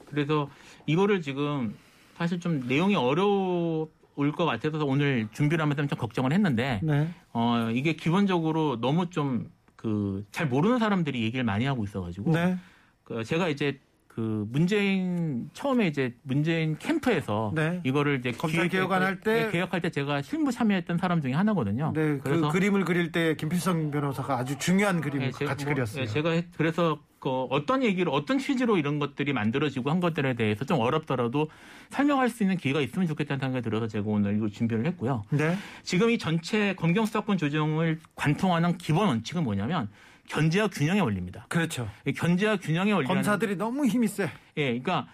그래서 0.06 0.50
이거를 0.86 1.22
지금 1.22 1.76
사실 2.16 2.40
좀 2.40 2.66
내용이 2.66 2.96
어려 2.96 3.86
올것 4.16 4.44
같아서 4.44 4.84
오늘 4.84 5.28
준비를 5.30 5.62
하면서 5.62 5.86
좀 5.86 5.96
걱정을 5.96 6.32
했는데 6.32 6.80
네. 6.82 7.08
어 7.32 7.70
이게 7.72 7.92
기본적으로 7.94 8.80
너무 8.80 9.08
좀 9.08 9.50
그 9.76 10.24
잘 10.32 10.48
모르는 10.48 10.80
사람들이 10.80 11.22
얘기를 11.22 11.44
많이 11.44 11.64
하고 11.66 11.84
있어가지고 11.84 12.32
네. 12.32 12.56
그 13.04 13.22
제가 13.22 13.48
이제 13.50 13.78
그 14.14 14.46
문재인 14.48 15.50
처음에 15.54 15.88
이제 15.88 16.14
문재인 16.22 16.78
캠프에서 16.78 17.50
네. 17.52 17.80
이거를 17.82 18.20
이제 18.20 18.30
검찰 18.30 18.68
개혁안 18.68 19.02
할 19.02 19.18
때- 19.20 19.46
네, 19.46 19.50
개혁할 19.50 19.80
때 19.80 19.90
제가 19.90 20.22
실무 20.22 20.52
참여했던 20.52 20.98
사람 20.98 21.20
중에 21.20 21.32
하나거든요. 21.32 21.90
네, 21.96 22.18
그 22.18 22.20
그래서 22.22 22.48
그림을 22.50 22.84
그릴 22.84 23.10
때 23.10 23.34
김필성 23.34 23.90
변호사가 23.90 24.38
아주 24.38 24.56
중요한 24.56 25.00
그림을 25.00 25.26
네, 25.26 25.32
제가 25.32 25.50
같이 25.50 25.64
뭐, 25.64 25.74
그렸어요. 25.74 26.04
네, 26.04 26.10
제가 26.12 26.30
했- 26.30 26.46
그래서 26.56 27.00
그 27.18 27.28
어떤 27.50 27.82
얘기를 27.82 28.12
어떤 28.12 28.38
취지로 28.38 28.76
이런 28.76 29.00
것들이 29.00 29.32
만들어지고 29.32 29.90
한 29.90 29.98
것들에 29.98 30.34
대해서 30.34 30.64
좀 30.64 30.78
어렵더라도 30.78 31.48
설명할 31.90 32.28
수 32.28 32.44
있는 32.44 32.56
기회가 32.56 32.80
있으면 32.82 33.08
좋겠다는 33.08 33.40
생각이 33.40 33.64
들어서 33.64 33.88
제가 33.88 34.04
오늘 34.08 34.36
이걸 34.36 34.48
준비를 34.50 34.86
했고요. 34.86 35.24
네. 35.30 35.56
지금 35.82 36.10
이 36.10 36.18
전체 36.18 36.74
검경 36.76 37.04
수사권 37.06 37.36
조정을 37.36 37.98
관통하는 38.14 38.78
기본 38.78 39.08
원칙은 39.08 39.42
뭐냐면 39.42 39.88
견제와 40.28 40.68
균형의 40.68 41.02
원리입니다. 41.02 41.46
그렇죠. 41.48 41.88
이 42.06 42.12
견제와 42.12 42.56
균형의 42.56 42.92
원리는 42.94 43.14
검사들이 43.14 43.56
너무 43.56 43.86
힘이 43.86 44.08
세. 44.08 44.30
예, 44.56 44.78
그러니까 44.78 45.06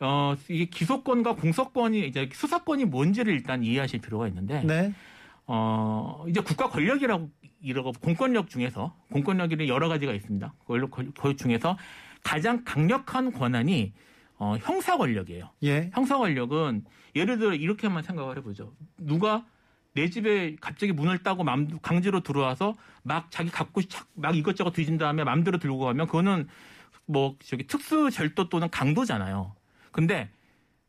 어 0.00 0.34
이게 0.48 0.66
기소권과 0.66 1.36
공소권이 1.36 2.06
이제 2.06 2.28
수사권이 2.32 2.86
뭔지를 2.86 3.32
일단 3.32 3.62
이해하실 3.62 4.00
필요가 4.00 4.26
있는데 4.28 4.62
네. 4.64 4.94
어 5.46 6.24
이제 6.28 6.40
국가 6.40 6.68
권력이라고 6.68 7.30
이러고 7.62 7.92
공권력 8.00 8.48
중에서 8.48 8.94
공권력이 9.12 9.68
여러 9.68 9.88
가지가 9.88 10.12
있습니다. 10.12 10.54
권력 10.66 10.90
그 10.90 11.36
중에서 11.36 11.76
가장 12.22 12.64
강력한 12.64 13.32
권한이 13.32 13.92
어 14.38 14.56
형사 14.60 14.96
권력이에요. 14.96 15.50
예. 15.64 15.90
형사 15.92 16.16
권력은 16.16 16.84
예를 17.14 17.38
들어 17.38 17.54
이렇게만 17.54 18.02
생각을 18.02 18.38
해보죠. 18.38 18.72
누가 18.98 19.44
내 19.92 20.08
집에 20.08 20.56
갑자기 20.60 20.92
문을 20.92 21.18
따고 21.22 21.42
맘 21.44 21.78
강제로 21.82 22.20
들어와서 22.20 22.76
막 23.02 23.30
자기 23.30 23.50
갖고 23.50 23.82
착- 23.82 24.06
막 24.14 24.36
이것저것 24.36 24.70
뒤진 24.72 24.98
다음에 24.98 25.24
맘대로 25.24 25.58
들고 25.58 25.78
가면 25.78 26.06
그거는 26.06 26.48
뭐 27.06 27.36
저기 27.44 27.66
특수 27.66 28.10
절도 28.10 28.48
또는 28.48 28.68
강도잖아요. 28.70 29.54
근데 29.90 30.30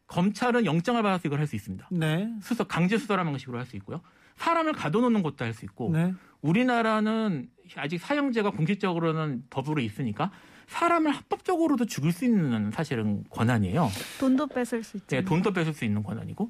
검찰은 0.07 0.65
영장을 0.65 1.01
받아서 1.01 1.27
이걸 1.27 1.39
할 1.39 1.47
수 1.47 1.55
있습니다. 1.55 1.87
네. 1.91 2.29
수사 2.41 2.63
강제 2.63 2.97
수사라는 2.97 3.31
방식으로 3.31 3.57
할 3.57 3.65
수 3.65 3.75
있고요. 3.77 4.01
사람을 4.35 4.73
가둬놓는 4.73 5.23
것도 5.23 5.45
할 5.45 5.53
수 5.53 5.65
있고 5.65 5.89
네. 5.91 6.13
우리나라는 6.41 7.49
아직 7.77 7.99
사형제가 7.99 8.51
공식적으로는 8.51 9.45
법으로 9.49 9.81
있으니까 9.81 10.31
사람을 10.71 11.11
합법적으로도 11.11 11.85
죽일 11.85 12.13
수 12.13 12.23
있는 12.23 12.71
사실은 12.71 13.25
권한이에요. 13.29 13.91
돈도 14.19 14.47
뺏을 14.47 14.83
수 14.83 14.97
있죠. 14.97 15.07
네, 15.17 15.21
돈도 15.21 15.51
뺏을 15.51 15.73
수 15.73 15.83
있는 15.83 16.01
권한이고. 16.01 16.49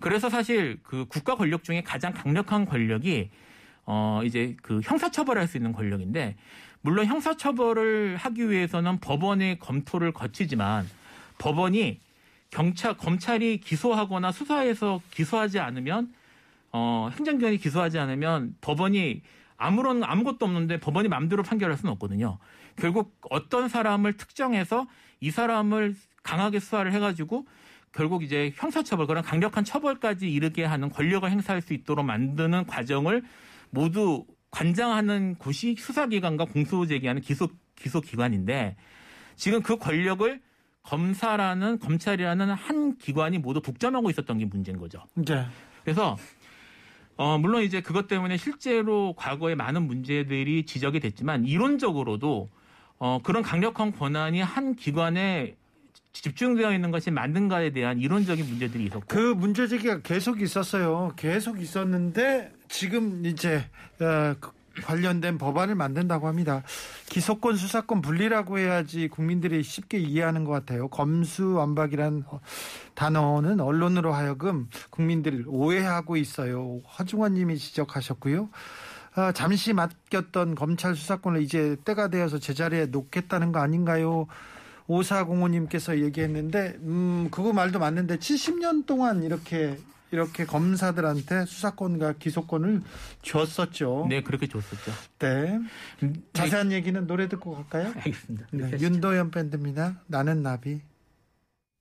그래서 0.00 0.28
사실 0.28 0.80
그 0.82 1.06
국가 1.08 1.36
권력 1.36 1.62
중에 1.62 1.82
가장 1.82 2.12
강력한 2.12 2.66
권력이 2.66 3.30
어 3.86 4.22
이제 4.24 4.56
그 4.62 4.80
형사 4.82 5.10
처벌할 5.10 5.46
수 5.46 5.56
있는 5.56 5.72
권력인데 5.72 6.36
물론 6.80 7.06
형사 7.06 7.36
처벌을 7.36 8.16
하기 8.16 8.50
위해서는 8.50 8.98
법원의 8.98 9.60
검토를 9.60 10.12
거치지만 10.12 10.88
법원이 11.38 12.00
경찰 12.50 12.96
검찰이 12.96 13.58
기소하거나 13.58 14.32
수사해서 14.32 15.00
기소하지 15.12 15.60
않으면 15.60 16.12
어 16.72 17.08
행정기관이 17.16 17.58
기소하지 17.58 18.00
않으면 18.00 18.56
법원이 18.60 19.22
아무런 19.56 20.02
아무것도 20.02 20.44
없는데 20.44 20.80
법원이 20.80 21.06
마음대로 21.08 21.44
판결할 21.44 21.76
수는 21.76 21.92
없거든요. 21.92 22.38
결국 22.80 23.16
어떤 23.30 23.68
사람을 23.68 24.14
특정해서 24.14 24.86
이 25.20 25.30
사람을 25.30 25.94
강하게 26.22 26.60
수사를 26.60 26.90
해가지고 26.92 27.46
결국 27.92 28.22
이제 28.22 28.52
형사처벌 28.56 29.06
그런 29.06 29.22
강력한 29.22 29.64
처벌까지 29.64 30.30
이르게 30.30 30.64
하는 30.64 30.90
권력을 30.90 31.28
행사할 31.28 31.60
수 31.60 31.72
있도록 31.72 32.04
만드는 32.04 32.66
과정을 32.66 33.22
모두 33.70 34.26
관장하는 34.50 35.36
곳이 35.36 35.76
수사기관과 35.78 36.46
공소 36.46 36.86
제기하는 36.86 37.22
기소 37.22 37.48
기소 37.76 38.00
기관인데 38.00 38.76
지금 39.36 39.62
그 39.62 39.76
권력을 39.76 40.40
검사라는 40.82 41.78
검찰이라는 41.78 42.50
한 42.50 42.96
기관이 42.98 43.38
모두 43.38 43.60
독점하고 43.60 44.10
있었던 44.10 44.38
게 44.38 44.44
문제인 44.44 44.78
거죠. 44.78 45.02
이제 45.20 45.44
그래서 45.84 46.16
어 47.16 47.38
물론 47.38 47.62
이제 47.62 47.80
그것 47.80 48.08
때문에 48.08 48.36
실제로 48.36 49.14
과거에 49.14 49.54
많은 49.54 49.86
문제들이 49.86 50.64
지적이 50.64 51.00
됐지만 51.00 51.44
이론적으로도 51.44 52.48
어 53.00 53.18
그런 53.22 53.42
강력한 53.42 53.92
권한이 53.92 54.42
한 54.42 54.76
기관에 54.76 55.56
집중되어 56.12 56.72
있는 56.74 56.90
것이 56.90 57.10
맞는가에 57.10 57.70
대한 57.70 57.98
이론적인 57.98 58.46
문제들이 58.46 58.84
있었고 58.84 59.06
그 59.08 59.18
문제 59.18 59.66
제기가 59.66 60.00
계속 60.02 60.42
있었어요. 60.42 61.12
계속 61.16 61.60
있었는데 61.60 62.52
지금 62.68 63.24
이제 63.24 63.64
어, 64.00 64.34
그 64.38 64.50
관련된 64.82 65.38
법안을 65.38 65.74
만든다고 65.74 66.26
합니다. 66.26 66.62
기소권 67.08 67.56
수사권 67.56 68.02
분리라고 68.02 68.58
해야지 68.58 69.08
국민들이 69.08 69.62
쉽게 69.62 69.98
이해하는 69.98 70.44
것 70.44 70.52
같아요. 70.52 70.88
검수완박이란 70.88 72.24
어, 72.28 72.40
단어는 72.94 73.60
언론으로 73.60 74.12
하여금 74.12 74.68
국민들을 74.90 75.44
오해하고 75.46 76.16
있어요. 76.16 76.80
허중원님이 76.98 77.56
지적하셨고요. 77.56 78.48
아, 79.14 79.32
잠시 79.32 79.72
맡겼던 79.72 80.54
검찰 80.54 80.94
수사권을 80.94 81.42
이제 81.42 81.76
때가 81.84 82.08
되어서 82.08 82.38
제자리에 82.38 82.86
놓겠다는 82.86 83.52
거 83.52 83.60
아닌가요? 83.60 84.26
오사공호님께서 84.86 86.00
얘기했는데, 86.00 86.76
음, 86.80 87.28
그거 87.30 87.52
말도 87.52 87.78
맞는데, 87.78 88.18
70년 88.18 88.86
동안 88.86 89.22
이렇게, 89.22 89.78
이렇게 90.10 90.44
검사들한테 90.44 91.44
수사권과 91.46 92.14
기소권을 92.14 92.82
줬었죠. 93.22 94.06
네 94.08 94.22
그렇게 94.22 94.48
줬었죠. 94.48 94.92
네. 95.20 95.60
네, 96.00 96.12
자세한 96.32 96.72
얘기는 96.72 97.06
노래 97.06 97.28
듣고 97.28 97.54
갈까요? 97.54 97.92
알겠습니다. 97.96 98.46
네, 98.50 98.70
윤도현 98.80 99.30
밴드입니다. 99.30 100.00
나는 100.08 100.42
나비. 100.42 100.80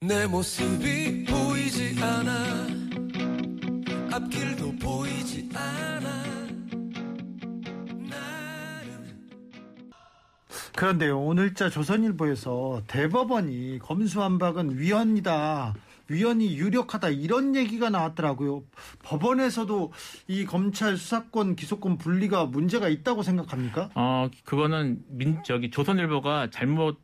내 0.01 0.27
모습이 0.27 1.25
보이지 1.25 1.97
않아 2.01 2.67
앞길도 4.11 4.75
보이지 4.77 5.49
않아 5.53 6.28
그런데요, 10.79 11.19
오늘자 11.19 11.69
조선일보에서 11.69 12.83
대법원이 12.87 13.79
검수완박은 13.79 14.79
위헌이다. 14.79 15.73
위헌이 16.07 16.55
유력하다 16.55 17.09
이런 17.09 17.53
얘기가 17.53 17.89
나왔더라고요. 17.89 18.63
법원에서도 19.03 19.91
이 20.29 20.45
검찰 20.45 20.95
수사권 20.95 21.57
기소권 21.57 21.97
분리가 21.97 22.45
문제가 22.45 22.87
있다고 22.87 23.23
생각합니까? 23.23 23.89
어 23.93 24.29
그거는 24.45 25.01
민 25.09 25.43
저기 25.43 25.69
조선일보가 25.69 26.49
잘못 26.49 27.01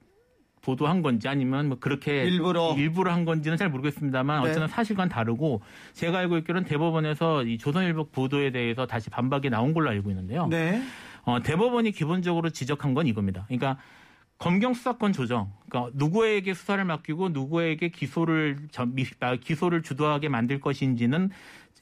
보도한 0.62 1.02
건지 1.02 1.28
아니면 1.28 1.68
뭐 1.68 1.78
그렇게 1.78 2.24
일부러. 2.24 2.74
일부러 2.78 3.12
한 3.12 3.26
건지는 3.26 3.58
잘 3.58 3.70
모르겠습니다만 3.70 4.42
네. 4.42 4.50
어쨌든 4.50 4.70
사실과는 4.70 5.10
다르고 5.10 5.62
제가 5.92 6.20
알고 6.20 6.38
있기로는 6.38 6.66
대법원에서 6.66 7.44
이 7.44 7.58
조선일보 7.58 8.06
보도에 8.06 8.52
대해서 8.52 8.88
다시 8.88 9.10
반박이 9.10 9.50
나온 9.50 9.74
걸로 9.74 9.90
알고 9.90 10.10
있는데요. 10.12 10.48
네. 10.48 10.82
어, 11.26 11.42
대법원이 11.42 11.92
기본적으로 11.92 12.50
지적한 12.50 12.94
건 12.94 13.08
이겁니다. 13.08 13.46
그러니까 13.48 13.78
검경 14.38 14.74
수사권 14.74 15.14
조정, 15.14 15.52
그러니까 15.70 15.92
누구에게 15.96 16.54
수사를 16.54 16.84
맡기고 16.84 17.30
누구에게 17.30 17.90
기소를 17.90 18.58
아, 19.22 19.36
기소를 19.36 19.82
주도하게 19.82 20.30
만들 20.30 20.60
것인지는 20.60 21.30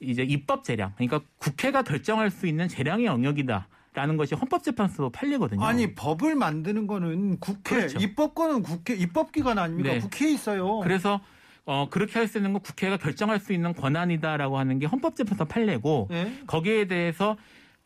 이제 0.00 0.22
입법 0.22 0.64
재량, 0.64 0.92
그러니까 0.96 1.20
국회가 1.38 1.82
결정할 1.82 2.30
수 2.30 2.46
있는 2.46 2.68
재량의 2.68 3.06
영역이다 3.06 3.68
라는 3.92 4.16
것이 4.16 4.34
헌법재판소 4.34 5.10
판례거든요. 5.10 5.64
아니 5.64 5.94
법을 5.94 6.34
만드는 6.34 6.86
거는 6.86 7.38
국회, 7.38 7.76
그렇죠. 7.76 7.98
입법권은 7.98 8.62
국회, 8.62 8.94
입법기관 8.94 9.58
아닙니까? 9.58 9.92
네. 9.92 9.98
국회에 10.00 10.32
있어요. 10.32 10.80
그래서 10.80 11.20
어, 11.64 11.88
그렇게 11.90 12.18
할 12.18 12.28
수 12.28 12.38
있는 12.38 12.52
건 12.52 12.62
국회가 12.62 12.96
결정할 12.96 13.38
수 13.40 13.52
있는 13.52 13.72
권한이다라고 13.72 14.58
하는 14.58 14.78
게 14.78 14.86
헌법재판소 14.86 15.44
판례고 15.46 16.08
네. 16.10 16.42
거기에 16.46 16.86
대해서 16.86 17.36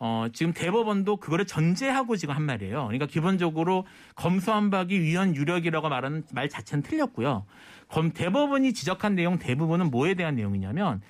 어, 0.01 0.27
지금 0.33 0.53
대법원도 0.53 1.17
그거를 1.17 1.45
전제하고 1.45 2.17
지금 2.17 2.35
한 2.35 2.43
말이에요. 2.43 2.85
그러니까 2.85 3.07
기본적으로 3.07 3.85
검수완박이 4.15 5.01
위헌 5.01 5.35
유력이라고 5.35 5.89
말하는 5.89 6.23
말 6.33 6.49
자체는 6.49 6.83
틀렸고요. 6.83 7.47
검 7.89 8.13
대법원이 8.13 8.75
지적한 8.75 9.17
내용 9.17 9.39
대부분은 9.39 9.91
뭐에 9.91 10.15
대한 10.15 10.37
내용이냐면 10.37 11.01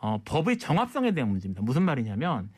어, 0.00 0.20
법의 0.24 0.58
정합성에 0.58 1.12
대한 1.12 1.30
문제입니다. 1.30 1.62
무슨 1.62 1.82
말이냐면 1.82 2.48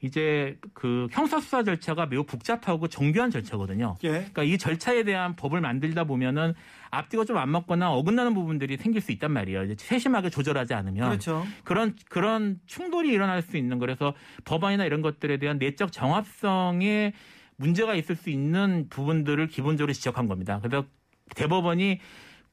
이제 0.00 0.56
그 0.74 1.08
형사 1.10 1.40
수사 1.40 1.64
절차가 1.64 2.06
매우 2.06 2.22
복잡하고 2.22 2.86
정교한 2.86 3.30
절차거든요. 3.30 3.96
예. 4.04 4.10
그러니까 4.10 4.44
이 4.44 4.56
절차에 4.56 5.02
대한 5.02 5.34
법을 5.34 5.60
만들다 5.60 6.04
보면은 6.04 6.54
앞뒤가 6.90 7.24
좀 7.24 7.36
안 7.36 7.48
맞거나 7.50 7.92
어긋나는 7.92 8.34
부분들이 8.34 8.76
생길 8.76 9.00
수 9.00 9.12
있단 9.12 9.32
말이에요. 9.32 9.64
이제 9.64 9.74
세심하게 9.78 10.30
조절하지 10.30 10.74
않으면 10.74 11.08
그렇죠. 11.08 11.44
그런 11.64 11.94
그런 12.08 12.60
충돌이 12.66 13.10
일어날 13.10 13.42
수 13.42 13.56
있는 13.56 13.78
그래서 13.78 14.14
법안이나 14.44 14.84
이런 14.84 15.02
것들에 15.02 15.38
대한 15.38 15.58
내적 15.58 15.92
정합성에 15.92 17.12
문제가 17.56 17.94
있을 17.94 18.14
수 18.16 18.30
있는 18.30 18.86
부분들을 18.88 19.48
기본적으로 19.48 19.92
지적한 19.92 20.26
겁니다. 20.28 20.60
그래서 20.62 20.86
대법원이 21.34 22.00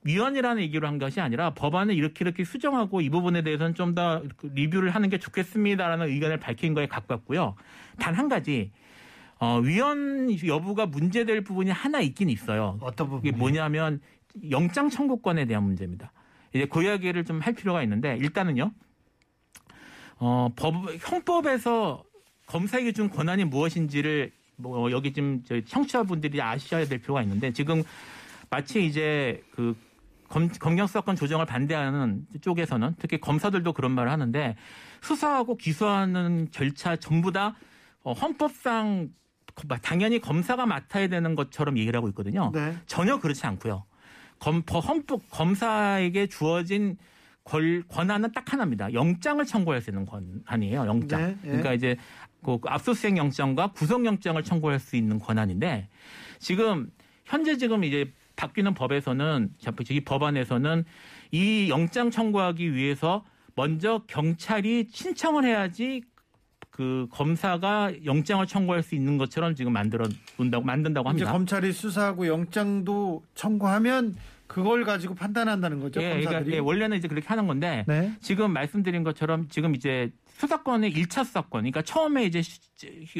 위헌이라는 0.06 0.62
얘기로 0.64 0.88
한 0.88 1.00
것이 1.00 1.20
아니라 1.20 1.50
법안을 1.56 1.96
이렇게 1.96 2.24
이렇게 2.24 2.44
수정하고 2.46 3.02
이 3.02 3.10
부분에 3.10 3.42
대해서는 3.42 3.74
좀 3.74 3.96
더 3.96 4.22
리뷰를 4.44 4.90
하는 4.92 5.10
게 5.10 5.18
좋겠습니다라는 5.20 6.08
의견을 6.10 6.38
밝힌 6.40 6.74
거에 6.74 6.86
가깝고요. 6.88 7.56
단 8.00 8.16
한 8.16 8.30
가지 8.30 8.72
어, 9.40 9.60
위헌 9.60 10.38
여부가 10.46 10.86
문제될 10.86 11.42
부분이 11.44 11.72
하나 11.72 12.00
있긴 12.02 12.30
있어요. 12.30 12.78
어떤 12.82 13.10
부분? 13.10 13.26
이게 13.28 13.36
뭐냐면 13.36 14.00
영장 14.50 14.90
청구권에 14.90 15.46
대한 15.46 15.64
문제입니다. 15.64 16.12
이제 16.54 16.66
그 16.66 16.84
이야기를 16.84 17.26
좀 17.26 17.40
할 17.42 17.54
필요가 17.54 17.82
있는데 17.84 18.16
일단은요. 18.18 18.72
어, 20.18 20.50
법 20.56 20.76
형법에서 21.00 22.04
검사에게 22.48 22.92
준 22.92 23.10
권한이 23.10 23.46
무엇인지를 23.46 24.32
뭐 24.58 24.92
여기 24.92 25.12
지금 25.14 25.42
저 25.46 25.60
청취자분들이 25.62 26.42
아셔야 26.42 26.86
될 26.86 27.00
필요가 27.00 27.22
있는데 27.24 27.52
지금 27.52 27.84
마치 28.50 28.86
이제 28.86 29.42
그 29.52 29.76
검, 30.30 30.50
검경수사권 30.50 31.16
조정을 31.16 31.46
반대하는 31.46 32.26
쪽에서는 32.42 32.96
특히 33.00 33.20
검사들도 33.20 33.74
그런 33.74 33.92
말을 33.92 34.12
하는데 34.12 34.56
수사하고 35.02 35.58
기소하는 35.58 36.50
절차 36.52 36.96
전부 36.96 37.32
다 37.32 37.56
어, 38.04 38.14
헌법상 38.14 39.10
당연히 39.82 40.20
검사가 40.20 40.66
맡아야 40.66 41.08
되는 41.08 41.36
것처럼 41.36 41.78
얘기를 41.78 41.98
하고 41.98 42.10
있거든요. 42.10 42.52
네. 42.54 42.76
전혀 42.86 43.20
그렇지 43.20 43.46
않고요. 43.48 43.86
검, 44.40 44.64
법- 44.64 44.88
헌법 44.88 45.22
검사에게 45.30 46.28
주어진 46.28 46.98
권, 47.44 47.84
권한은 47.88 48.32
딱 48.34 48.52
하나입니다. 48.52 48.94
영장을 48.94 49.44
청구할 49.46 49.82
수 49.82 49.92
있는 49.92 50.06
권한이에요. 50.06 50.86
영장. 50.88 51.22
네, 51.22 51.38
예. 51.44 51.48
그러니까 51.48 51.74
이제 51.74 51.96
그 52.44 52.58
압수수색 52.66 53.16
영장과 53.18 53.68
구속 53.68 54.04
영장을 54.06 54.42
청구할 54.44 54.80
수 54.80 54.96
있는 54.96 55.20
권한인데 55.20 55.88
지금 56.40 56.90
현재 57.24 57.56
지금 57.58 57.84
이제 57.84 58.12
바뀌는 58.36 58.74
법에서는 58.74 59.50
이 59.90 60.00
법안에서는 60.02 60.86
이 61.32 61.70
영장 61.70 62.12
청구하기 62.12 62.74
위해서 62.74 63.24
먼저 63.56 64.04
경찰이 64.08 64.88
신청을 64.92 65.46
해야지 65.46 66.02
그 66.70 67.08
검사가 67.10 67.94
영장을 68.04 68.46
청구할 68.46 68.84
수 68.84 68.96
있는 68.96 69.18
것처럼 69.18 69.56
지금 69.56 69.72
만들어 69.72 70.08
놓는다고 70.38 70.66
만든다고 70.66 71.10
이제 71.12 71.24
합니다. 71.24 71.32
검찰이 71.32 71.72
수사하고 71.72 72.28
영장도 72.28 73.24
청구하면 73.34 74.16
그걸 74.48 74.84
가지고 74.84 75.16
판단한다는 75.16 75.80
거죠. 75.80 76.02
예, 76.02 76.10
검사들이. 76.10 76.26
그러니까 76.26 76.56
예, 76.56 76.60
원래는 76.60 76.98
이제 76.98 77.08
그렇게 77.08 77.28
하는 77.28 77.48
건데 77.48 77.86
네. 77.88 78.14
지금 78.20 78.52
말씀드린 78.52 79.04
것처럼 79.04 79.48
지금 79.48 79.74
이제 79.74 80.12
수사권의 80.38 80.92
1차 80.94 81.24
수사권, 81.24 81.62
그러니까 81.62 81.82
처음에 81.82 82.26
이제 82.26 82.42
시- 82.42 82.60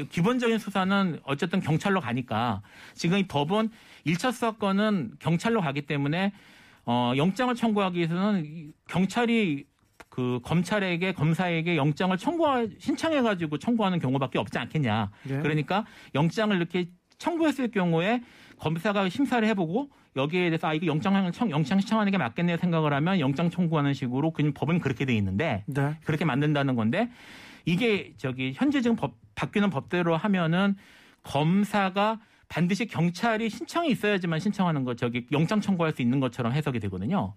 기본적인 0.10 0.58
수사는 0.60 1.20
어쨌든 1.24 1.62
경찰로 1.62 2.02
가니까 2.02 2.62
지금 2.94 3.18
이 3.18 3.28
법은 3.28 3.70
1차 4.06 4.32
수사권은 4.34 5.14
경찰로 5.20 5.62
가기 5.62 5.84
때문에 5.84 6.34
어, 6.86 7.14
영장을 7.16 7.54
청구하기 7.56 7.98
위해서는 7.98 8.46
이 8.46 8.72
경찰이 8.88 9.66
그 10.10 10.40
검찰에게 10.44 11.14
검사에게 11.14 11.78
영장을 11.78 12.16
청구 12.18 12.46
신청해 12.80 13.22
가지고 13.22 13.58
청구하는 13.58 14.00
경우밖에 14.00 14.38
없지 14.38 14.58
않겠냐. 14.60 15.10
네. 15.24 15.40
그러니까 15.42 15.86
영장을 16.14 16.56
이렇게 16.56 16.90
청구했을 17.18 17.72
경우에 17.72 18.22
검사가 18.60 19.10
심사를 19.10 19.48
해보고 19.50 19.90
여기에 20.16 20.50
대해서 20.50 20.68
아 20.68 20.74
이거 20.74 20.86
영장 20.86 21.32
청 21.32 21.50
영장 21.50 21.80
신청하는 21.80 22.12
게 22.12 22.18
맞겠네 22.18 22.58
생각을 22.58 22.94
하면 22.94 23.20
영장 23.20 23.50
청구하는 23.50 23.94
식으로 23.94 24.32
그냥 24.32 24.54
법은 24.54 24.80
그렇게 24.80 25.06
돼 25.06 25.14
있는데 25.16 25.64
네. 25.68 25.98
그렇게 26.06 26.26
만든다는 26.26 26.76
건데 26.76 27.10
이게 27.66 28.14
저기 28.18 28.54
현재 28.56 28.82
지금 28.82 28.96
법 28.96 29.16
바뀌는 29.36 29.70
법대로 29.70 30.16
하면은 30.16 30.76
검사가 31.24 32.20
반드시 32.48 32.86
경찰이 32.86 33.50
신청이 33.50 33.90
있어야지만 33.90 34.40
신청하는 34.40 34.84
거 34.84 34.96
저기 34.96 35.26
영장 35.32 35.60
청구할 35.60 35.94
수 35.94 36.02
있는 36.02 36.20
것처럼 36.20 36.54
해석이 36.54 36.80
되거든요. 36.80 37.34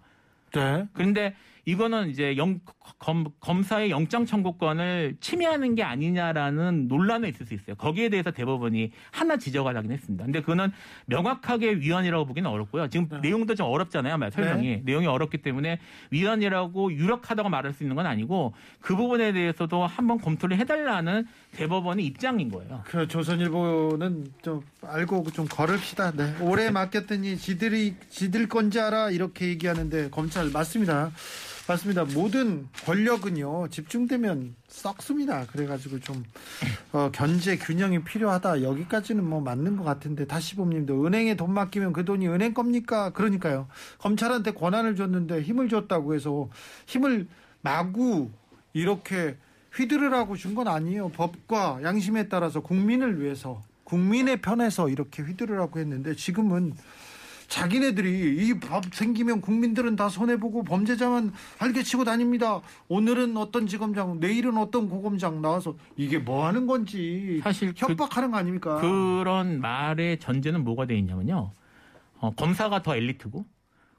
네. 0.52 0.86
그런데 0.92 1.34
이거는 1.64 2.10
이제 2.10 2.36
영, 2.36 2.60
검, 2.98 3.26
검사의 3.40 3.90
영장 3.90 4.24
청구권을 4.26 5.16
침해하는 5.20 5.74
게 5.74 5.82
아니냐라는 5.82 6.88
논란이 6.88 7.28
있을 7.28 7.46
수 7.46 7.54
있어요. 7.54 7.76
거기에 7.76 8.08
대해서 8.08 8.30
대법원이 8.30 8.92
하나 9.10 9.36
지적을 9.36 9.76
하긴 9.76 9.92
했습니다. 9.92 10.24
근데 10.24 10.40
그거는 10.40 10.72
명확하게 11.06 11.74
위헌이라고 11.76 12.26
보기는 12.26 12.48
어렵고요. 12.48 12.88
지금 12.88 13.08
네. 13.08 13.20
내용도 13.20 13.54
좀 13.54 13.66
어렵잖아요. 13.66 14.18
말 14.18 14.30
설명이. 14.30 14.82
내용이 14.84 15.06
어렵기 15.06 15.38
때문에 15.38 15.78
위헌이라고 16.10 16.92
유력하다고 16.92 17.48
말할 17.48 17.72
수 17.72 17.82
있는 17.82 17.96
건 17.96 18.06
아니고 18.06 18.54
그 18.80 18.96
부분에 18.96 19.32
대해서도 19.32 19.86
한번 19.86 20.18
검토를 20.20 20.56
해달라는 20.58 21.26
대법원의 21.52 22.04
입장인 22.04 22.50
거예요. 22.50 22.82
그 22.84 23.06
조선일보는 23.08 24.32
좀 24.42 24.62
알고 24.82 25.24
좀 25.32 25.46
걸읍시다. 25.46 26.12
네. 26.12 26.34
오래 26.40 26.70
맡겼더니 26.72 27.36
지들이 27.36 27.94
지들 28.08 28.48
건지 28.48 28.80
알아 28.80 29.10
이렇게 29.10 29.46
얘기하는데 29.48 30.10
검찰 30.10 30.50
맞습니다. 30.50 31.10
맞습니다. 31.68 32.04
모든 32.04 32.66
권력은요 32.86 33.68
집중되면 33.68 34.54
썩습니다. 34.68 35.44
그래가지고 35.46 36.00
좀 36.00 36.24
어, 36.92 37.10
견제 37.12 37.58
균형이 37.58 38.04
필요하다. 38.04 38.62
여기까지는 38.62 39.22
뭐 39.22 39.40
맞는 39.42 39.76
것 39.76 39.84
같은데 39.84 40.26
다시봄님도 40.26 41.06
은행에 41.06 41.36
돈 41.36 41.52
맡기면 41.52 41.92
그 41.92 42.06
돈이 42.06 42.26
은행 42.26 42.54
겁니까? 42.54 43.10
그러니까요. 43.10 43.68
검찰한테 43.98 44.52
권한을 44.52 44.96
줬는데 44.96 45.42
힘을 45.42 45.68
줬다고 45.68 46.14
해서 46.14 46.48
힘을 46.86 47.26
마구 47.60 48.30
이렇게 48.72 49.36
휘두르라고 49.74 50.36
준 50.36 50.54
건 50.54 50.68
아니에요. 50.68 51.10
법과 51.10 51.80
양심에 51.82 52.28
따라서 52.28 52.60
국민을 52.60 53.20
위해서 53.20 53.60
국민의 53.84 54.40
편에서 54.40 54.88
이렇게 54.88 55.22
휘두르라고 55.22 55.78
했는데 55.80 56.14
지금은 56.14 56.72
자기네들이 57.48 58.46
이 58.46 58.54
법 58.60 58.94
생기면 58.94 59.40
국민들은 59.40 59.96
다 59.96 60.08
손해보고 60.08 60.64
범죄자만 60.64 61.32
활개치고 61.58 62.04
다닙니다. 62.04 62.60
오늘은 62.88 63.36
어떤 63.36 63.66
지검장, 63.66 64.20
내일은 64.20 64.56
어떤 64.58 64.88
고검장 64.88 65.40
나와서 65.40 65.74
이게 65.96 66.18
뭐 66.18 66.46
하는 66.46 66.66
건지 66.66 67.40
사실 67.42 67.72
그- 67.74 67.86
협박하는 67.86 68.30
거 68.30 68.36
아닙니까? 68.36 68.80
그런 68.80 69.60
말의 69.60 70.18
전제는 70.20 70.62
뭐가 70.64 70.86
돼 70.86 70.96
있냐면요. 70.98 71.50
어, 72.20 72.30
검사가 72.34 72.82
더 72.82 72.94
엘리트고 72.96 73.46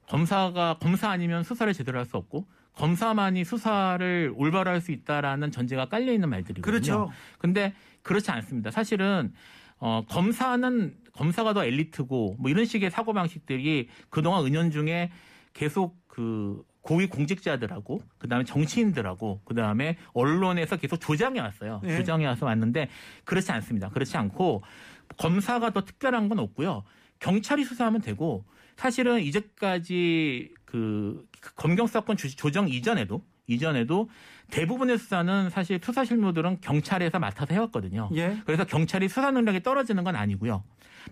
검사가 0.08 0.78
검사 0.80 1.10
아니면 1.10 1.42
수사를 1.42 1.72
제대로 1.72 1.98
할 1.98 2.06
수 2.06 2.16
없고 2.16 2.46
검사만이 2.76 3.44
수사를 3.44 4.32
올바로 4.36 4.70
할 4.70 4.80
수 4.80 4.92
있다라는 4.92 5.50
전제가 5.50 5.86
깔려 5.86 6.12
있는 6.12 6.28
말들이거든요. 6.30 6.62
그렇죠. 6.62 7.10
근데 7.38 7.74
그렇지 8.02 8.30
않습니다. 8.30 8.70
사실은 8.70 9.32
어, 9.78 10.04
검사는 10.08 10.94
검사가 11.12 11.52
더 11.54 11.64
엘리트고 11.64 12.36
뭐 12.38 12.50
이런 12.50 12.64
식의 12.64 12.90
사고 12.90 13.12
방식들이 13.12 13.88
그동안 14.08 14.44
은연 14.46 14.70
중에 14.70 15.10
계속 15.52 15.96
그 16.06 16.62
고위 16.82 17.06
공직자들하고 17.08 18.00
그다음에 18.18 18.44
정치인들하고 18.44 19.42
그다음에 19.44 19.96
언론에서 20.14 20.76
계속 20.76 20.96
조장해 20.98 21.40
왔어요. 21.40 21.80
네. 21.84 21.96
조장해 21.96 22.24
와서 22.26 22.46
왔는데 22.46 22.88
그렇지 23.24 23.52
않습니다. 23.52 23.88
그렇지 23.90 24.16
않고 24.16 24.62
검사가 25.18 25.70
더 25.70 25.84
특별한 25.84 26.28
건 26.28 26.38
없고요. 26.38 26.84
경찰이 27.18 27.64
수사하면 27.64 28.00
되고 28.00 28.44
사실은 28.76 29.20
이제까지 29.20 30.54
그 30.64 31.26
검경수사권 31.56 32.16
주- 32.16 32.34
조정 32.34 32.68
이전에도 32.68 33.22
이전에도 33.46 34.08
대부분의 34.50 34.96
수사는 34.98 35.50
사실 35.50 35.80
수사 35.82 36.04
실무들은 36.04 36.60
경찰에서 36.60 37.18
맡아서 37.18 37.52
해왔거든요. 37.52 38.08
예. 38.14 38.38
그래서 38.46 38.64
경찰이 38.64 39.08
수사 39.08 39.30
능력이 39.30 39.62
떨어지는 39.62 40.02
건 40.04 40.16
아니고요. 40.16 40.62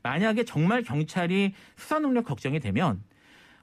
만약에 0.02 0.44
정말 0.44 0.82
경찰이 0.82 1.54
수사 1.76 1.98
능력 1.98 2.24
걱정이 2.24 2.60
되면 2.60 3.02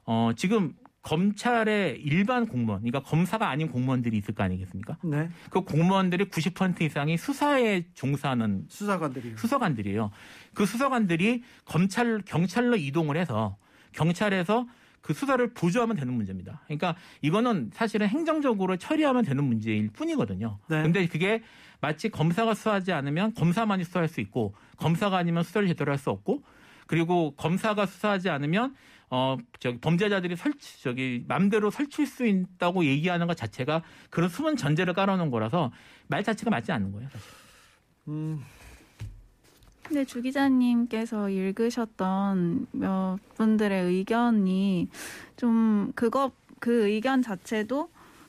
어 0.04 0.30
지금 0.36 0.74
검찰의 1.06 2.00
일반 2.00 2.46
공무원, 2.46 2.80
그러니까 2.80 3.00
검사가 3.08 3.48
아닌 3.48 3.70
공무원들이 3.70 4.16
있을 4.16 4.34
거 4.34 4.42
아니겠습니까? 4.42 4.96
네. 5.04 5.28
그 5.50 5.60
공무원들이 5.60 6.24
90% 6.24 6.82
이상이 6.82 7.16
수사에 7.16 7.84
종사하는 7.94 8.64
수사관들이. 8.68 9.34
수사관들이에요. 9.36 10.10
그 10.52 10.66
수사관들이 10.66 11.44
검찰 11.64 12.22
경찰로 12.24 12.74
이동을 12.74 13.16
해서 13.16 13.56
경찰에서 13.92 14.66
그 15.06 15.14
수사를 15.14 15.54
보조하면 15.54 15.94
되는 15.94 16.12
문제입니다. 16.12 16.62
그러니까 16.64 16.96
이거는 17.22 17.70
사실은 17.72 18.08
행정적으로 18.08 18.76
처리하면 18.76 19.24
되는 19.24 19.44
문제일 19.44 19.88
뿐이거든요. 19.90 20.58
네. 20.66 20.82
근데 20.82 21.06
그게 21.06 21.44
마치 21.80 22.08
검사가 22.08 22.54
수사하지 22.54 22.90
않으면 22.90 23.32
검사만이 23.34 23.84
수사할 23.84 24.08
수 24.08 24.20
있고 24.20 24.56
검사가 24.76 25.16
아니면 25.16 25.44
수사를 25.44 25.68
제대로 25.68 25.92
할 25.92 25.98
수 25.98 26.10
없고 26.10 26.42
그리고 26.88 27.36
검사가 27.36 27.86
수사하지 27.86 28.30
않으면 28.30 28.74
어 29.08 29.36
저기 29.60 29.78
범죄자들이 29.78 30.34
설치 30.34 30.82
저기 30.82 31.24
맘대로 31.28 31.70
설칠 31.70 32.04
수 32.04 32.26
있다고 32.26 32.84
얘기하는 32.84 33.28
것 33.28 33.36
자체가 33.36 33.82
그런 34.10 34.28
숨은 34.28 34.56
전제를 34.56 34.92
깔아놓은 34.92 35.30
거라서 35.30 35.70
말 36.08 36.24
자체가 36.24 36.50
맞지 36.50 36.72
않는 36.72 36.90
거예요. 36.90 37.08
사실. 37.10 37.28
음, 38.08 38.42
근데 39.86 40.04
주 40.04 40.20
기자님께서 40.20 41.30
읽으셨던 41.30 42.66
몇 42.72 43.18
분들의 43.36 43.84
의견이 43.84 44.88
좀 45.36 45.92
그거 45.94 46.32
그 46.58 46.88
의견 46.88 47.22
자체도 47.22 47.88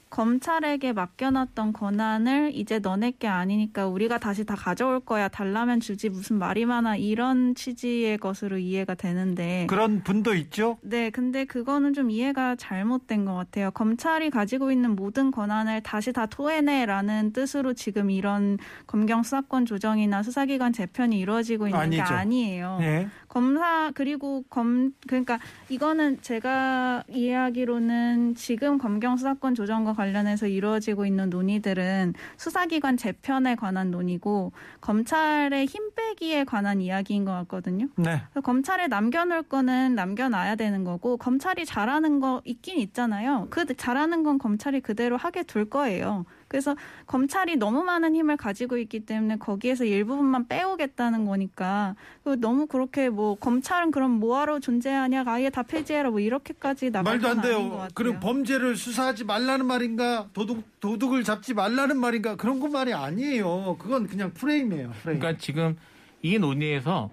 검찰에게 0.10 0.94
맡겨놨던 0.94 1.74
권한을 1.74 2.52
이제 2.54 2.80
너네 2.80 3.12
게 3.20 3.28
아니니까 3.28 3.88
우리가 3.88 4.18
다시 4.18 4.46
다 4.46 4.56
가져올 4.56 5.00
거야 5.00 5.28
달라면 5.28 5.80
주지 5.80 6.10
무슨 6.10 6.38
말이 6.38 6.66
많아 6.66 6.96
이런 6.96 7.56
취지의 7.56 8.18
것으로 8.18 8.58
이해가 8.58 8.96
되는데 8.96 9.66
그런 9.70 10.04
분도 10.04 10.34
있죠. 10.36 10.78
네, 10.82 11.10
근데 11.10 11.46
그거는 11.46 11.94
좀 11.94 12.10
이해가 12.10 12.56
잘못된 12.56 13.26
것 13.26 13.34
같아요. 13.36 13.72
검찰이 13.72 14.30
가지고 14.30 14.72
있는 14.72 14.96
모든 14.96 15.32
권한을 15.32 15.82
다시 15.84 16.14
다 16.14 16.26
토해내라는 16.26 17.34
뜻으로 17.34 17.74
지금 17.74 18.10
이런 18.10 18.58
검경 18.88 19.24
수사권 19.24 19.66
조정이나 19.66 20.24
수사기관 20.24 20.74
재편이 20.74 21.20
이루어지고 21.20 21.68
있는 21.68 21.90
게 21.90 22.02
아니죠. 22.02 22.14
아니에요. 22.16 22.78
네. 22.80 23.08
검사 23.28 23.92
그리고 23.94 24.44
검 24.50 24.94
그러니까 25.08 25.40
이거는 25.70 26.22
제가 26.22 27.04
이해하기로는 27.10 28.36
지금 28.36 28.78
검경 28.78 29.18
수사권 29.18 29.54
조정과 29.54 29.94
관련해서 29.98 30.48
이루어지고 30.48 31.06
있는 31.06 31.30
논의들은 31.30 32.14
수사기관 32.38 32.96
재편에 32.98 33.56
관한 33.56 33.90
논의고 33.92 34.54
검찰의 34.80 35.66
힘 35.66 35.94
빼기에 35.96 36.44
관한 36.44 36.80
이야기인 36.80 37.26
것 37.26 37.32
같거든요. 37.32 37.88
네. 37.96 38.22
검찰에 38.44 38.88
남겨놓을 38.88 39.44
거는 39.44 39.96
남겨놔야 39.96 40.56
되는 40.56 40.84
거고 40.84 41.18
검찰이 41.18 41.66
잘하는 41.66 42.20
거 42.20 42.42
있긴 42.46 42.78
있잖아요. 42.80 43.48
그 43.50 43.66
잘하는 43.76 44.24
건 44.24 44.38
검찰이 44.38 44.82
그대로 44.82 45.18
하게 45.18 45.44
둘 45.44 45.66
거예요. 45.66 46.26
그래서 46.48 46.76
검찰이 47.06 47.58
너무 47.58 47.84
많은 47.84 48.16
힘을 48.16 48.38
가지고 48.38 48.78
있기 48.78 49.02
때문에 49.02 49.38
거기에서 49.38 49.84
일부분만 49.84 50.48
빼오겠다는 50.48 51.26
거니까 51.26 51.96
그 52.24 52.40
너무 52.40 52.68
그렇게 52.68 53.10
뭐 53.10 53.36
검찰은 53.36 53.92
그럼 53.92 54.12
뭐하러 54.12 54.60
존재하냐 54.60 55.24
아예 55.28 55.50
다 55.50 55.64
폐지해라 55.64 56.10
뭐 56.10 56.20
이렇게까지 56.20 56.92
나갈 56.92 57.14
말도 57.20 57.28
안건 57.28 57.42
돼요. 57.42 57.88
그럼 57.94 58.20
범죄를 58.20 58.76
수사하지 58.76 59.26
말라는 59.26 59.66
말인가? 59.66 60.28
도둑 60.34 60.64
도둑을 60.80 61.24
잡지 61.24 61.54
말라는 61.54 62.00
말인가? 62.00 62.36
그런 62.36 62.60
거 62.60 62.68
말이 62.68 62.94
아니에요. 62.94 63.78
그건 63.80 64.08
그냥 64.08 64.34
프레임이에요. 64.34 64.92
프레임. 65.02 65.20
그러니까 65.20 65.40
지금 65.42 65.78
이 66.22 66.40
논의에서 66.40 67.10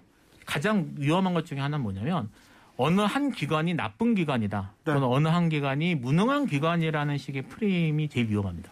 가장 0.47 0.92
위험한 0.97 1.35
것 1.35 1.47
중에 1.47 1.59
하나는 1.59 1.83
뭐냐면 1.83 2.29
어느 2.77 3.01
한 3.01 3.31
기관이 3.31 3.75
나쁜 3.75 4.14
기관이다. 4.14 4.73
네. 4.85 4.92
또는 4.92 5.05
어느 5.05 5.29
한 5.29 5.49
기관이 5.49 5.94
무능한 5.94 6.47
기관이라는 6.47 7.18
식의 7.18 7.42
프레임이 7.42 8.09
제일 8.09 8.29
위험합니다. 8.29 8.70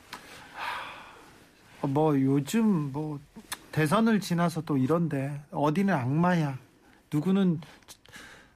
뭐 1.89 2.21
요즘 2.21 2.93
뭐 2.93 3.19
대선을 3.73 4.21
지나서 4.21 4.63
또 4.63 4.77
이런데 4.77 5.41
어디는 5.51 5.93
악마야. 5.95 6.59
누구는 7.13 7.61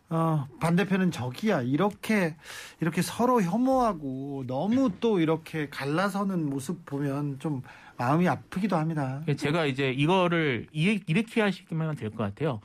어, 0.08 0.46
반대편은 0.60 1.10
적이야. 1.10 1.62
이렇게 1.62 2.36
이렇게 2.80 3.02
서로 3.02 3.42
혐오하고 3.42 4.44
너무 4.46 4.90
또 5.00 5.18
이렇게 5.18 5.68
갈라서는 5.68 6.48
모습 6.48 6.84
보면 6.86 7.38
좀 7.40 7.62
마음이 7.96 8.28
아프기도 8.28 8.76
합니다. 8.76 9.22
제가 9.36 9.66
이제 9.66 9.90
이거를 9.90 10.68
이- 10.72 11.00
이렇게 11.06 11.40
하시면 11.40 11.96
될것 11.96 12.18
같아요. 12.18 12.60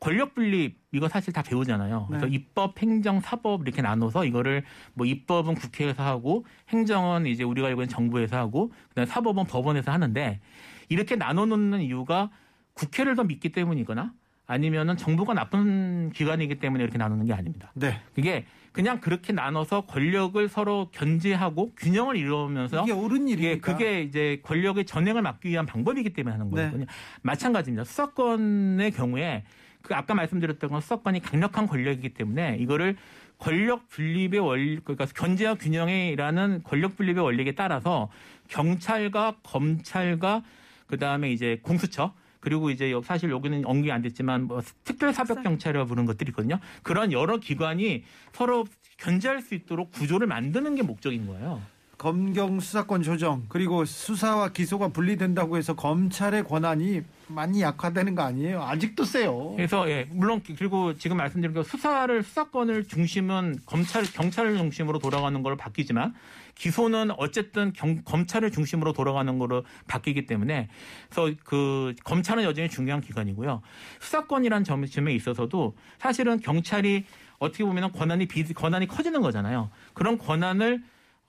권력 0.00 0.34
분립 0.34 0.80
이거 0.92 1.08
사실 1.08 1.32
다 1.32 1.42
배우잖아요. 1.42 2.06
그래서 2.08 2.26
네. 2.26 2.34
입법, 2.34 2.80
행정, 2.80 3.20
사법 3.20 3.62
이렇게 3.62 3.82
나눠서 3.82 4.24
이거를 4.24 4.64
뭐 4.94 5.06
입법은 5.06 5.54
국회에서 5.54 6.02
하고 6.02 6.46
행정은 6.70 7.26
이제 7.26 7.44
우리가 7.44 7.68
알고 7.68 7.82
있는 7.82 7.88
정부에서 7.90 8.38
하고 8.38 8.72
그다음에 8.88 9.06
사법은 9.06 9.44
법원에서 9.44 9.92
하는데 9.92 10.40
이렇게 10.88 11.16
나눠 11.16 11.46
놓는 11.46 11.82
이유가 11.82 12.30
국회를 12.72 13.14
더 13.14 13.24
믿기 13.24 13.50
때문이거나 13.50 14.12
아니면은 14.46 14.96
정부가 14.96 15.34
나쁜 15.34 16.10
기관이기 16.10 16.56
때문에 16.56 16.82
이렇게 16.82 16.98
나누는 16.98 17.26
게 17.26 17.32
아닙니다. 17.32 17.70
네. 17.74 18.00
그게 18.14 18.46
그냥 18.72 19.00
그렇게 19.00 19.32
나눠서 19.32 19.82
권력을 19.82 20.48
서로 20.48 20.88
견제하고 20.92 21.72
균형을 21.76 22.16
이루면서 22.16 22.82
이게 22.82 22.92
옳은 22.92 23.28
예, 23.28 23.32
일이니까. 23.32 23.72
그게 23.72 24.02
이제 24.02 24.40
권력의 24.42 24.86
전행을 24.86 25.22
막기 25.22 25.50
위한 25.50 25.66
방법이기 25.66 26.12
때문에 26.14 26.32
하는 26.32 26.50
네. 26.50 26.64
거거든요. 26.64 26.86
마찬가지입니다. 27.22 27.84
수사권의 27.84 28.90
경우에 28.92 29.44
그 29.82 29.94
아까 29.94 30.14
말씀드렸던 30.14 30.70
건 30.70 30.80
수사권이 30.80 31.20
강력한 31.20 31.66
권력이기 31.66 32.10
때문에 32.10 32.56
이거를 32.60 32.96
권력 33.38 33.88
분립의 33.88 34.38
원리, 34.40 34.78
그러니까 34.84 35.06
견제와 35.06 35.54
균형이라는 35.54 36.62
권력 36.64 36.96
분립의 36.96 37.22
원리에 37.24 37.52
따라서 37.52 38.10
경찰과 38.48 39.36
검찰과 39.42 40.42
그 40.86 40.98
다음에 40.98 41.30
이제 41.32 41.58
공수처 41.62 42.12
그리고 42.40 42.70
이제 42.70 42.90
여- 42.90 43.02
사실 43.02 43.30
여기는 43.30 43.64
언급이 43.66 43.92
안 43.92 44.02
됐지만 44.02 44.44
뭐 44.44 44.62
특별 44.84 45.12
사법 45.12 45.42
경찰이라고 45.42 45.86
부르는 45.88 46.06
것들이 46.06 46.30
있거든요. 46.30 46.58
그런 46.82 47.12
여러 47.12 47.36
기관이 47.38 48.04
서로 48.32 48.66
견제할 48.98 49.40
수 49.40 49.54
있도록 49.54 49.92
구조를 49.92 50.26
만드는 50.26 50.74
게 50.74 50.82
목적인 50.82 51.26
거예요. 51.26 51.62
검경 52.00 52.60
수사권 52.60 53.02
조정 53.02 53.44
그리고 53.50 53.84
수사와 53.84 54.52
기소가 54.52 54.88
분리된다고 54.88 55.58
해서 55.58 55.76
검찰의 55.76 56.44
권한이 56.44 57.02
많이 57.26 57.60
약화되는 57.60 58.14
거 58.14 58.22
아니에요? 58.22 58.62
아직도 58.62 59.04
세요. 59.04 59.52
그래서 59.54 59.86
예, 59.90 60.08
물론 60.10 60.40
그리고 60.42 60.96
지금 60.96 61.18
말씀드린 61.18 61.54
그 61.54 61.62
수사를 61.62 62.22
수사권을 62.22 62.86
중심은 62.86 63.56
검찰 63.66 64.02
경찰을 64.04 64.56
중심으로 64.56 64.98
돌아가는 64.98 65.42
걸로 65.42 65.58
바뀌지만 65.58 66.14
기소는 66.54 67.10
어쨌든 67.18 67.74
경- 67.74 68.00
검찰을 68.02 68.50
중심으로 68.50 68.94
돌아가는 68.94 69.38
걸로 69.38 69.62
바뀌기 69.86 70.24
때문에 70.24 70.70
그래서 71.10 71.36
그 71.44 71.94
검찰은 72.04 72.44
여전히 72.44 72.70
중요한 72.70 73.02
기관이고요. 73.02 73.60
수사권이란 74.00 74.64
점에 74.64 75.12
있어서도 75.12 75.76
사실은 75.98 76.40
경찰이 76.40 77.04
어떻게 77.38 77.62
보면 77.62 77.92
권한이 77.92 78.24
비, 78.24 78.42
권한이 78.54 78.86
커지는 78.86 79.20
거잖아요. 79.20 79.68
그런 79.92 80.16
권한을 80.16 80.82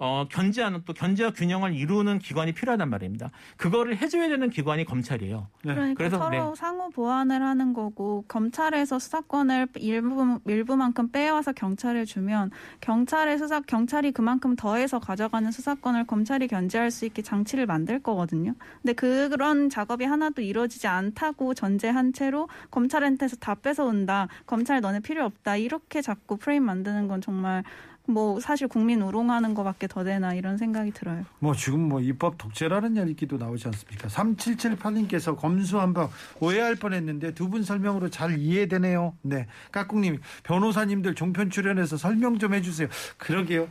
어, 0.04 0.26
견제하는 0.32 0.82
또 0.86 0.94
견제와 0.94 1.30
균형을 1.30 1.76
이루는 1.76 2.18
기관이 2.18 2.54
필요하단 2.54 2.90
말입니다. 2.90 3.30
그거를 3.56 4.02
해줘야 4.02 4.30
되는 4.30 4.50
기관이 4.50 4.84
검찰이에요. 4.84 5.48
네. 5.64 5.76
그러니까 5.76 5.96
그래서, 5.96 6.18
서로 6.18 6.32
네. 6.32 6.56
상호 6.56 6.90
보완을 6.90 7.44
하는 7.44 7.72
거고 7.74 8.26
검찰에서 8.28 8.98
수사권을 8.98 9.68
일부 9.76 10.40
일부만큼 10.48 11.12
빼와서 11.12 11.52
경찰에 11.52 12.06
주면 12.06 12.50
경찰의 12.80 13.38
수사 13.38 13.60
경찰이 13.60 14.12
그만큼 14.12 14.56
더해서 14.56 14.98
가져가는 14.98 15.52
수사권을 15.52 16.08
검찰이 16.08 16.48
견제할 16.48 16.90
수 16.90 17.06
있게 17.06 17.22
장치를 17.22 17.68
만들 17.68 18.02
거거든요. 18.02 18.56
근데 18.82 18.94
그런 18.94 19.70
작업이 19.70 20.04
하나도 20.06 20.42
이루어지지 20.42 20.88
않다고 20.88 21.54
전제한 21.54 22.12
채로 22.12 22.50
검찰한테서 22.72 23.36
다 23.36 23.54
뺏어 23.54 23.86
온다. 23.86 24.28
검찰 24.48 24.82
너네 24.82 25.02
필요 25.02 25.26
없다. 25.26 25.58
이렇게 25.58 26.02
자꾸 26.02 26.38
프레임 26.38 26.64
만드는 26.64 27.08
건 27.08 27.22
정말 27.22 27.64
뭐 28.08 28.40
사실 28.40 28.68
국민 28.68 29.02
우롱하는 29.02 29.54
거밖에 29.54 29.88
더 29.88 30.04
되나 30.04 30.34
이런 30.34 30.58
생각이 30.58 30.92
들어요. 30.92 31.24
뭐 31.40 31.54
지금 31.56 31.80
뭐 31.88 32.02
입법 32.02 32.38
독재라는 32.38 33.08
얘기도 33.10 33.38
나오지 33.38 33.68
않습니까? 33.68 34.08
3778님께서 34.08 35.38
검수 35.38 35.80
한번 35.80 36.10
오해할 36.40 36.76
뻔했는데 36.76 37.34
두 37.34 37.52
분 37.52 37.64
설명으로 37.64 38.10
잘 38.10 38.38
이해되네요. 38.40 39.16
네, 39.22 39.46
까꿍님 39.72 40.20
변호사님들 40.44 41.16
종편 41.16 41.50
출연해서 41.50 41.98
설명 41.98 42.40
좀 42.40 42.54
해주세요. 42.54 42.88
그러게요. 43.18 43.64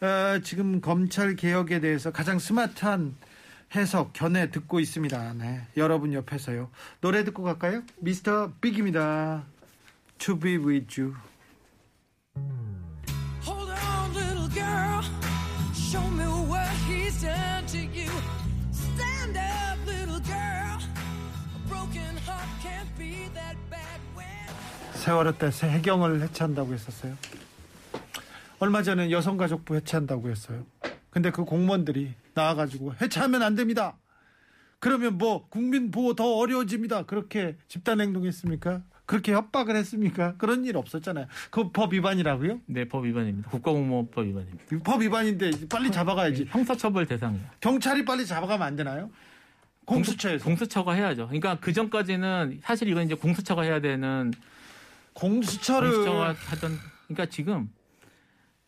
어, 0.00 0.38
지금 0.42 0.80
검찰 0.80 1.34
개혁에 1.36 1.80
대해서 1.80 2.10
가장 2.12 2.38
스마트한 2.38 3.14
해석 3.74 4.12
견해 4.12 4.50
듣고 4.50 4.80
있습니다. 4.80 5.32
네, 5.34 5.62
여러분 5.78 6.12
옆에서요. 6.12 6.68
노래 7.00 7.24
듣고 7.24 7.42
갈까요? 7.42 7.82
미스터 8.00 8.52
빅입니다. 8.60 9.44
To 10.18 10.38
be 10.38 10.56
with 10.58 11.00
you. 11.00 11.14
Girl. 14.72 15.02
Show 15.74 16.06
me 16.08 16.24
what 16.48 16.70
he's 16.88 17.20
done 17.20 17.66
to 17.66 17.78
you. 17.78 18.10
Stand 18.72 19.36
up, 19.36 19.76
little 19.86 20.20
girl. 20.24 20.78
A 20.80 21.68
broken 21.68 22.16
heart 22.24 22.48
can't 22.62 22.88
be 22.96 23.28
that 23.34 23.56
bad 23.68 24.00
when. 24.16 24.48
세월호 24.94 25.36
때 25.36 25.48
해경을 25.48 26.22
해체한다고 26.22 26.72
했었어요. 26.72 27.16
얼마 28.60 28.82
전에 28.82 29.10
여성가족부 29.10 29.74
해체한다고 29.76 30.30
했어요. 30.30 30.64
근데 31.10 31.30
그 31.30 31.44
공무원들이 31.44 32.14
나와가지고 32.32 32.94
해체하면 33.02 33.42
안 33.42 33.54
됩니다. 33.54 33.98
그러면 34.78 35.18
뭐 35.18 35.46
국민 35.48 35.90
보호 35.90 36.14
더 36.14 36.36
어려워집니다. 36.36 37.04
그렇게 37.04 37.56
집단 37.68 38.00
행동했습니까? 38.00 38.82
그렇게 39.06 39.32
협박을 39.32 39.74
했습니까? 39.76 40.34
그런 40.36 40.64
일 40.64 40.76
없었잖아요. 40.76 41.26
그 41.50 41.70
법 41.72 41.92
위반이라고요? 41.92 42.60
네, 42.66 42.86
법 42.86 43.04
위반입니다. 43.04 43.50
국가공무원법 43.50 44.26
위반입니다. 44.26 44.64
법 44.84 45.02
위반인데 45.02 45.50
빨리 45.68 45.90
잡아가야지. 45.90 46.46
형사처벌 46.48 47.06
대상이에요. 47.06 47.44
경찰이 47.60 48.04
빨리 48.04 48.24
잡아가면 48.26 48.66
안 48.66 48.76
되나요? 48.76 49.10
공수처에서 49.84 50.44
공수처가 50.44 50.92
해야죠. 50.92 51.26
그러니까 51.26 51.58
그 51.60 51.72
전까지는 51.72 52.60
사실 52.62 52.88
이건 52.88 53.04
이제 53.04 53.14
공수처가 53.14 53.62
해야 53.62 53.80
되는 53.80 54.32
공수처를 55.14 55.90
공수처가 55.90 56.34
하던 56.34 56.78
그러니까 57.08 57.26
지금 57.26 57.68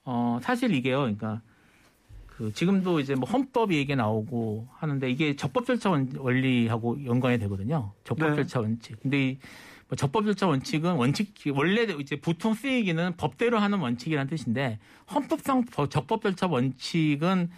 어 0.05 0.41
사실 0.43 0.75
이게요. 0.75 0.99
그러니까 1.01 1.41
그 2.27 2.53
지금도 2.53 2.99
이제 2.99 3.15
뭐 3.15 3.29
헌법 3.29 3.73
얘기 3.73 3.95
나오고 3.95 4.67
하는데 4.73 5.09
이게 5.09 5.37
적법 5.37 5.67
절차 5.67 5.89
원- 5.91 6.11
원리하고 6.19 7.05
연관이 7.07 7.39
되거든요. 7.39 7.93
적법 8.03 8.31
네. 8.31 8.37
절차 8.37 8.61
원칙. 8.61 9.01
근데 9.01 9.29
이 9.31 9.39
뭐 9.89 9.97
적법 9.97 10.25
절차 10.25 10.47
원칙은 10.47 10.95
원칙 10.95 11.35
원래 11.55 11.83
이제 12.01 12.17
보통 12.17 12.55
쓰이기는 12.55 13.17
법대로 13.17 13.59
하는 13.59 13.79
원칙이라는 13.79 14.29
뜻인데 14.31 14.79
헌법상 15.13 15.65
법- 15.67 15.91
적법 15.91 16.23
절차 16.23 16.47
원칙은 16.47 17.51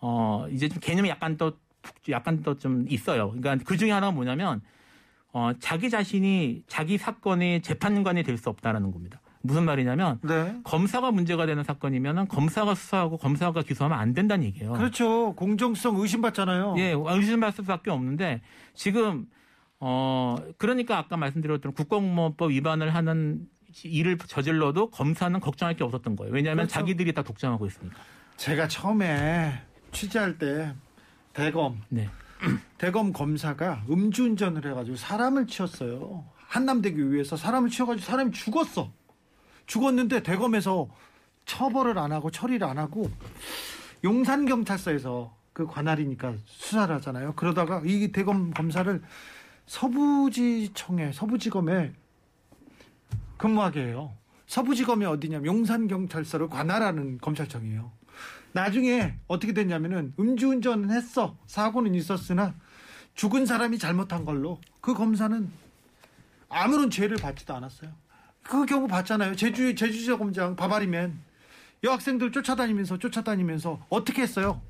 어 0.00 0.46
이제 0.50 0.68
좀 0.68 0.78
개념이 0.80 1.08
약간 1.08 1.36
더 1.36 1.52
푹- 1.82 1.94
약간 2.10 2.42
더 2.42 2.54
좀 2.58 2.84
있어요. 2.88 3.30
그러니까 3.32 3.64
그 3.64 3.76
중에 3.76 3.90
하나가 3.90 4.12
뭐냐면 4.12 4.60
어 5.32 5.52
자기 5.60 5.88
자신이 5.90 6.62
자기 6.66 6.98
사건의 6.98 7.62
재판관이 7.62 8.22
될 8.22 8.36
수 8.36 8.50
없다라는 8.50 8.92
겁니다. 8.92 9.20
무슨 9.44 9.64
말이냐면 9.64 10.20
네. 10.22 10.54
검사가 10.62 11.10
문제가 11.10 11.46
되는 11.46 11.64
사건이면은 11.64 12.28
검사가 12.28 12.74
수사하고 12.76 13.16
검사가 13.16 13.62
기소하면 13.62 13.98
안 13.98 14.12
된다는 14.12 14.44
얘기예요. 14.44 14.72
그렇죠. 14.74 15.34
공정성 15.34 15.96
의심받잖아요. 15.96 16.76
예, 16.78 16.94
의심받을 16.96 17.64
수밖에 17.64 17.90
없는데 17.90 18.40
지금 18.74 19.26
어 19.84 20.36
그러니까 20.58 20.96
아까 20.96 21.16
말씀드렸던 21.16 21.72
국가공무원법 21.72 22.52
위반을 22.52 22.94
하는 22.94 23.48
일을 23.82 24.16
저질러도 24.16 24.90
검사는 24.90 25.38
걱정할 25.40 25.74
게 25.74 25.82
없었던 25.82 26.14
거예요. 26.14 26.32
왜냐하면 26.32 26.66
그렇죠. 26.66 26.74
자기들이 26.74 27.12
다 27.12 27.24
독점하고 27.24 27.66
있으니까. 27.66 28.00
제가 28.36 28.68
처음에 28.68 29.60
취재할 29.90 30.38
때 30.38 30.72
대검 31.32 31.82
네. 31.88 32.08
대검 32.78 33.12
검사가 33.12 33.82
음주운전을 33.90 34.70
해가지고 34.70 34.96
사람을 34.96 35.48
치었어요. 35.48 36.26
한남대교 36.36 37.02
위에서 37.02 37.36
사람을 37.36 37.68
치어가지고 37.68 38.06
사람이 38.06 38.30
죽었어. 38.30 38.92
죽었는데 39.66 40.22
대검에서 40.22 40.88
처벌을 41.44 41.98
안 41.98 42.12
하고 42.12 42.30
처리를 42.30 42.68
안 42.68 42.78
하고 42.78 43.10
용산 44.04 44.46
경찰서에서 44.46 45.36
그 45.52 45.66
관할이니까 45.66 46.34
수사를 46.44 46.94
하잖아요. 46.94 47.32
그러다가 47.34 47.82
이 47.84 48.12
대검 48.12 48.52
검사를 48.52 49.02
서부지청에 49.66 51.12
서부지검에 51.12 51.92
근무하게 53.36 53.86
해요. 53.86 54.12
서부지검이 54.46 55.04
어디냐면 55.06 55.46
용산 55.46 55.88
경찰서를 55.88 56.48
관할하는 56.48 57.18
검찰청이에요. 57.18 57.90
나중에 58.52 59.14
어떻게 59.26 59.52
됐냐면은 59.52 60.12
음주운전은 60.18 60.90
했어. 60.90 61.36
사고는 61.46 61.94
있었으나 61.94 62.54
죽은 63.14 63.46
사람이 63.46 63.78
잘못한 63.78 64.24
걸로 64.24 64.60
그 64.80 64.94
검사는 64.94 65.50
아무런 66.48 66.90
죄를 66.90 67.16
받지도 67.16 67.54
않았어요. 67.54 67.90
그 68.42 68.66
경우 68.66 68.86
봤잖아요. 68.86 69.36
제주 69.36 69.74
제주지사 69.74 70.18
검장 70.18 70.54
바바리맨 70.56 71.18
여학생들 71.82 72.30
쫓아다니면서 72.32 72.98
쫓아다니면서 72.98 73.86
어떻게 73.88 74.22
했어요? 74.22 74.60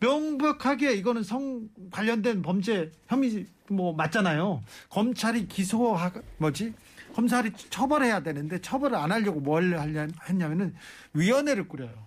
명백하게 0.00 0.94
이거는 0.94 1.22
성 1.22 1.68
관련된 1.90 2.42
범죄 2.42 2.92
혐의 3.06 3.46
뭐 3.68 3.92
맞잖아요. 3.94 4.62
검찰이 4.88 5.48
기소하 5.48 6.12
뭐지? 6.38 6.74
검찰이 7.14 7.52
처벌해야 7.52 8.20
되는데 8.20 8.60
처벌을 8.60 8.96
안 8.96 9.10
하려고 9.10 9.40
뭘 9.40 9.76
하냐 9.76 10.06
했냐면은 10.28 10.74
위원회를 11.14 11.68
꾸려요. 11.68 12.06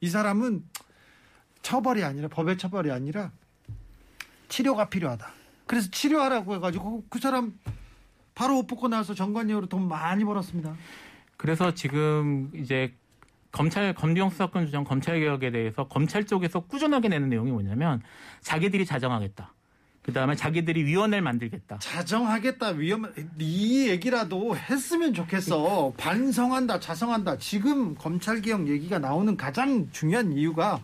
이 0.00 0.08
사람은 0.08 0.64
처벌이 1.62 2.02
아니라 2.02 2.28
법의 2.28 2.58
처벌이 2.58 2.90
아니라 2.90 3.30
치료가 4.48 4.88
필요하다. 4.88 5.32
그래서 5.66 5.88
치료하라고 5.90 6.56
해가지고 6.56 7.04
그 7.08 7.20
사람 7.20 7.56
바로 8.34 8.58
옷 8.58 8.66
벗고 8.66 8.88
나서 8.88 9.14
정관료로 9.14 9.66
돈 9.66 9.86
많이 9.86 10.24
벌었습니다. 10.24 10.74
그래서 11.36 11.74
지금 11.74 12.50
이제 12.54 12.92
검찰 13.52 13.92
검경 13.94 14.30
수사권 14.30 14.66
주장 14.66 14.84
검찰 14.84 15.18
개혁에 15.20 15.50
대해서 15.50 15.88
검찰 15.88 16.24
쪽에서 16.24 16.60
꾸준하게 16.60 17.08
내는 17.08 17.28
내용이 17.28 17.50
뭐냐면 17.50 18.02
자기들이 18.42 18.86
자정하겠다. 18.86 19.52
그 20.02 20.12
다음에 20.12 20.34
자기들이 20.34 20.84
위원회를 20.84 21.22
만들겠다. 21.22 21.78
자정하겠다 21.78 22.68
위험 22.70 23.12
이 23.38 23.88
얘기라도 23.88 24.56
했으면 24.56 25.12
좋겠어. 25.12 25.92
반성한다 25.98 26.80
자성한다. 26.80 27.38
지금 27.38 27.94
검찰 27.96 28.40
개혁 28.40 28.66
얘기가 28.68 28.98
나오는 28.98 29.36
가장 29.36 29.88
중요한 29.92 30.32
이유가 30.32 30.80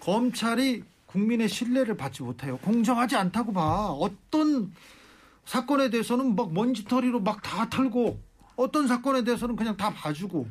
검찰이 0.00 0.82
국민의 1.06 1.48
신뢰를 1.48 1.96
받지 1.96 2.22
못해요. 2.22 2.58
공정하지 2.58 3.16
않다고 3.16 3.52
봐. 3.52 3.88
어떤 3.90 4.72
사건에 5.44 5.90
대해서는 5.90 6.36
막 6.36 6.52
먼지털이로 6.52 7.20
막 7.20 7.42
다 7.42 7.68
털고 7.68 8.20
어떤 8.56 8.86
사건에 8.86 9.24
대해서는 9.24 9.56
그냥 9.56 9.76
다 9.76 9.90
봐주고 9.90 10.46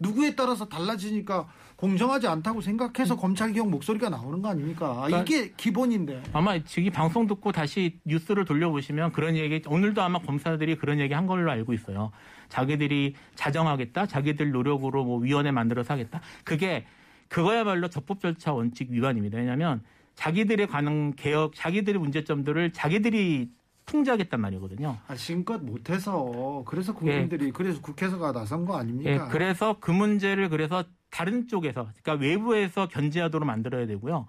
누구에 0.00 0.34
따라서 0.34 0.64
달라지니까 0.66 1.46
공정하지 1.76 2.26
않다고 2.26 2.60
생각해서 2.60 3.16
검찰 3.16 3.52
개혁 3.52 3.70
목소리가 3.70 4.08
나오는 4.08 4.42
거 4.42 4.48
아닙니까 4.48 5.04
그러니까 5.06 5.20
이게 5.20 5.52
기본인데 5.56 6.22
아마 6.32 6.58
지금 6.62 6.84
이 6.84 6.90
방송 6.90 7.26
듣고 7.26 7.52
다시 7.52 8.00
뉴스를 8.04 8.44
돌려보시면 8.44 9.12
그런 9.12 9.36
얘기 9.36 9.62
오늘도 9.66 10.02
아마 10.02 10.18
검사들이 10.18 10.76
그런 10.76 10.98
얘기 10.98 11.14
한 11.14 11.26
걸로 11.26 11.50
알고 11.50 11.72
있어요. 11.72 12.10
자기들이 12.48 13.14
자정하겠다, 13.34 14.06
자기들 14.06 14.50
노력으로 14.50 15.04
뭐 15.04 15.18
위원회 15.20 15.50
만들어서 15.50 15.94
하겠다. 15.94 16.20
그게 16.44 16.84
그거야말로 17.28 17.88
적법 17.88 18.20
절차 18.20 18.52
원칙 18.52 18.90
위반입니다. 18.90 19.38
왜냐하면 19.38 19.82
자기들의 20.16 20.66
관한 20.66 21.14
개혁, 21.14 21.54
자기들의 21.54 22.00
문제점들을 22.00 22.72
자기들이 22.72 23.48
통제하겠단 23.90 24.40
말이거든요. 24.40 24.98
아, 25.06 25.14
지금껏 25.16 25.62
못해서 25.62 26.62
그래서 26.66 26.94
국민들이 26.94 27.50
그래서 27.50 27.80
국회에서가 27.80 28.32
나선 28.32 28.64
거 28.64 28.74
예, 28.74 28.80
아닙니까? 28.80 29.28
그래서 29.28 29.76
그 29.80 29.90
문제를 29.90 30.48
그래서 30.48 30.84
다른 31.10 31.48
쪽에서, 31.48 31.88
그러니까 32.02 32.24
외부에서 32.24 32.88
견제하도록 32.88 33.44
만들어야 33.44 33.86
되고요. 33.86 34.28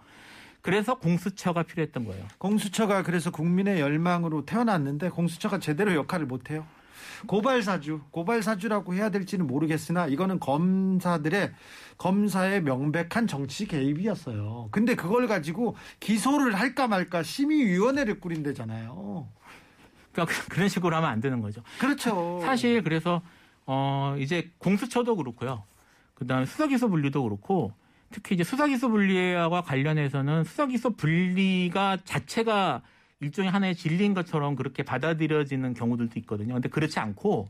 그래서 0.62 0.98
공수처가 0.98 1.64
필요했던 1.64 2.06
거예요. 2.06 2.26
공수처가 2.38 3.04
그래서 3.04 3.32
국민의 3.32 3.80
열망으로 3.80 4.46
태어났는데 4.46 5.10
공수처가 5.10 5.60
제대로 5.60 5.94
역할을 5.96 6.26
못 6.26 6.50
해요. 6.50 6.66
고발 7.28 7.62
사주, 7.62 8.02
고발 8.10 8.42
사주라고 8.42 8.96
해야 8.96 9.10
될지는 9.10 9.46
모르겠으나 9.46 10.08
이거는 10.08 10.40
검사들의 10.40 11.52
검사의 11.98 12.64
명백한 12.64 13.28
정치 13.28 13.68
개입이었어요. 13.68 14.70
근데 14.72 14.96
그걸 14.96 15.28
가지고 15.28 15.76
기소를 16.00 16.56
할까 16.56 16.88
말까 16.88 17.22
심의위원회를 17.22 18.20
꾸린대잖아요. 18.20 19.28
그러니까 20.12 20.44
그런 20.50 20.70
식으로 20.70 20.96
하면 20.96 21.10
안 21.10 21.22
되는 21.22 21.42
거죠. 21.42 21.62
그렇죠. 21.80 22.40
사실 22.44 22.84
그래서 22.84 23.22
어 23.66 24.16
이제 24.20 24.52
공수처도 24.58 25.16
그렇고요. 25.16 25.64
그다음에 26.16 26.46
수사기소 26.46 26.90
분리도 26.90 27.24
그렇고 27.24 27.74
특히 28.12 28.36
이제 28.36 28.44
수사기소 28.44 28.90
분리와 28.90 29.62
관련해서는 29.62 30.44
수사기소 30.44 30.92
분리가 30.92 31.98
자체가 32.04 32.82
일종의 33.22 33.52
하나의 33.52 33.76
진리인 33.76 34.14
것처럼 34.14 34.56
그렇게 34.56 34.84
받아들여지는 34.84 35.74
경우들도 35.74 36.20
있거든요. 36.22 36.56
근데 36.56 36.70
그렇지 36.70 37.00
않고 37.00 37.50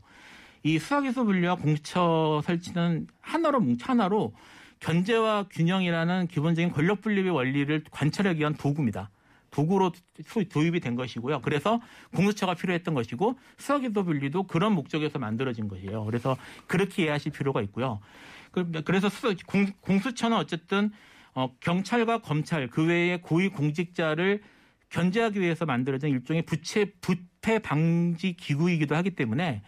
이 0.62 0.78
수사기소 0.78 1.24
분리와 1.24 1.56
공수처 1.56 2.40
설치는 2.44 3.08
하나로 3.20 3.60
뭉쳐 3.60 3.86
하나로 3.90 4.32
견제와 4.80 5.46
균형이라는 5.50 6.26
기본적인 6.28 6.72
권력 6.72 7.02
분립의 7.02 7.30
원리를 7.30 7.84
관찰하기 7.90 8.40
위한 8.40 8.54
도구입니다. 8.54 9.10
도구로 9.52 9.92
수- 10.26 10.48
도입이 10.48 10.80
된 10.80 10.96
것이고요. 10.96 11.42
그래서 11.42 11.80
공수처가 12.16 12.54
필요했던 12.54 12.94
것이고 12.94 13.38
수사기소 13.58 14.02
분리도 14.04 14.44
그런 14.44 14.72
목적에서 14.74 15.18
만들어진 15.20 15.68
것이에요. 15.68 16.04
그래서 16.04 16.36
그렇게 16.66 17.04
이해하실 17.04 17.30
필요가 17.32 17.62
있고요. 17.62 18.00
그- 18.50 18.70
그래서 18.84 19.08
수사, 19.08 19.32
공, 19.46 19.66
공수처는 19.80 20.36
어쨌든 20.36 20.90
어, 21.34 21.54
경찰과 21.60 22.18
검찰 22.18 22.68
그 22.68 22.84
외에 22.86 23.18
고위 23.20 23.48
공직자를 23.48 24.42
견제하기 24.90 25.40
위해서 25.40 25.64
만들어진 25.64 26.10
일종의 26.10 26.42
부채 26.42 26.92
부패 27.00 27.58
방지 27.60 28.34
기구이기도 28.34 28.94
하기 28.96 29.10
때문에 29.14 29.62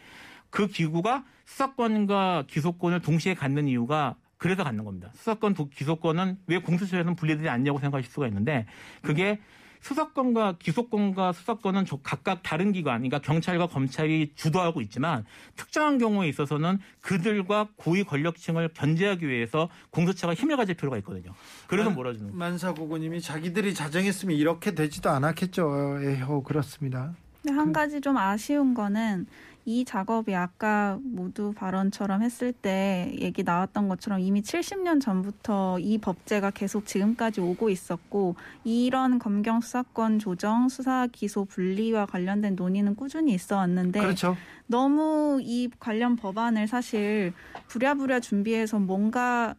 그 0.51 0.67
기구가 0.67 1.25
수사권과 1.47 2.45
기소권을 2.49 3.01
동시에 3.01 3.35
갖는 3.35 3.69
이유가 3.69 4.17
그래서 4.37 4.63
갖는 4.63 4.85
겁니다. 4.85 5.11
수사권, 5.15 5.55
도- 5.55 5.71
기소권은 5.71 6.37
왜 6.49 6.59
공수처에서는 6.59 7.17
분리되지 7.17 7.49
않냐고 7.49 7.79
생각하실 7.79 8.11
수가 8.13 8.27
있는데 8.29 8.67
그게 9.01 9.41
수사권과 9.85 10.55
기소권과 10.59 11.33
수사권은 11.35 11.85
저- 11.85 11.99
각각 12.03 12.43
다른 12.43 12.73
기관, 12.73 13.01
그러니까 13.03 13.19
경찰과 13.21 13.67
검찰이 13.67 14.33
주도하고 14.35 14.81
있지만 14.81 15.27
특정한 15.57 15.99
경우에 15.99 16.27
있어서는 16.29 16.79
그들과 17.03 17.69
고위 17.77 18.03
권력층을 18.03 18.71
견제하기 18.73 19.29
위해서 19.29 19.69
공수처가 19.91 20.33
힘을 20.35 20.57
가질 20.57 20.75
필요가 20.75 20.97
있거든요. 20.99 21.35
그래서 21.67 21.91
만- 21.91 21.97
몰아주는 21.97 22.27
거예요. 22.31 22.39
만사고고님이 22.39 23.21
자기들이 23.21 23.75
자정했으면 23.75 24.37
이렇게 24.37 24.75
되지도 24.75 25.11
않았겠죠. 25.11 25.99
에허 26.03 26.43
그렇습니다. 26.43 27.15
한 27.47 27.75
가지 27.75 28.01
좀 28.01 28.17
아쉬운 28.17 28.73
거는 28.73 29.27
이 29.67 29.85
작업이 29.85 30.35
아까 30.35 30.99
모두 31.03 31.53
발언처럼 31.53 32.23
했을 32.23 32.53
때 32.53 33.15
얘기 33.19 33.43
나왔던 33.43 33.89
것처럼 33.89 34.21
이미 34.21 34.43
70년 34.43 35.01
전부터 35.01 35.79
이 35.81 35.99
법제가 35.99 36.51
계속 36.51 36.87
지금까지 36.87 37.41
오고 37.41 37.71
있었고 37.71 38.37
이런 38.65 39.19
검경 39.19 39.61
수사권 39.61 40.19
조정, 40.19 40.69
수사 40.69 41.07
기소 41.07 41.45
분리와 41.47 42.07
관련된 42.07 42.57
논의는 42.57 42.95
꾸준히 42.95 43.33
있어 43.33 43.57
왔는데 43.57 44.01
그렇죠. 44.01 44.37
너무 44.67 45.41
이 45.43 45.71
관련 45.79 46.17
법안을 46.17 46.69
사실 46.69 47.33
부랴부랴 47.69 48.21
준비해서 48.21 48.79
뭔가 48.79 49.55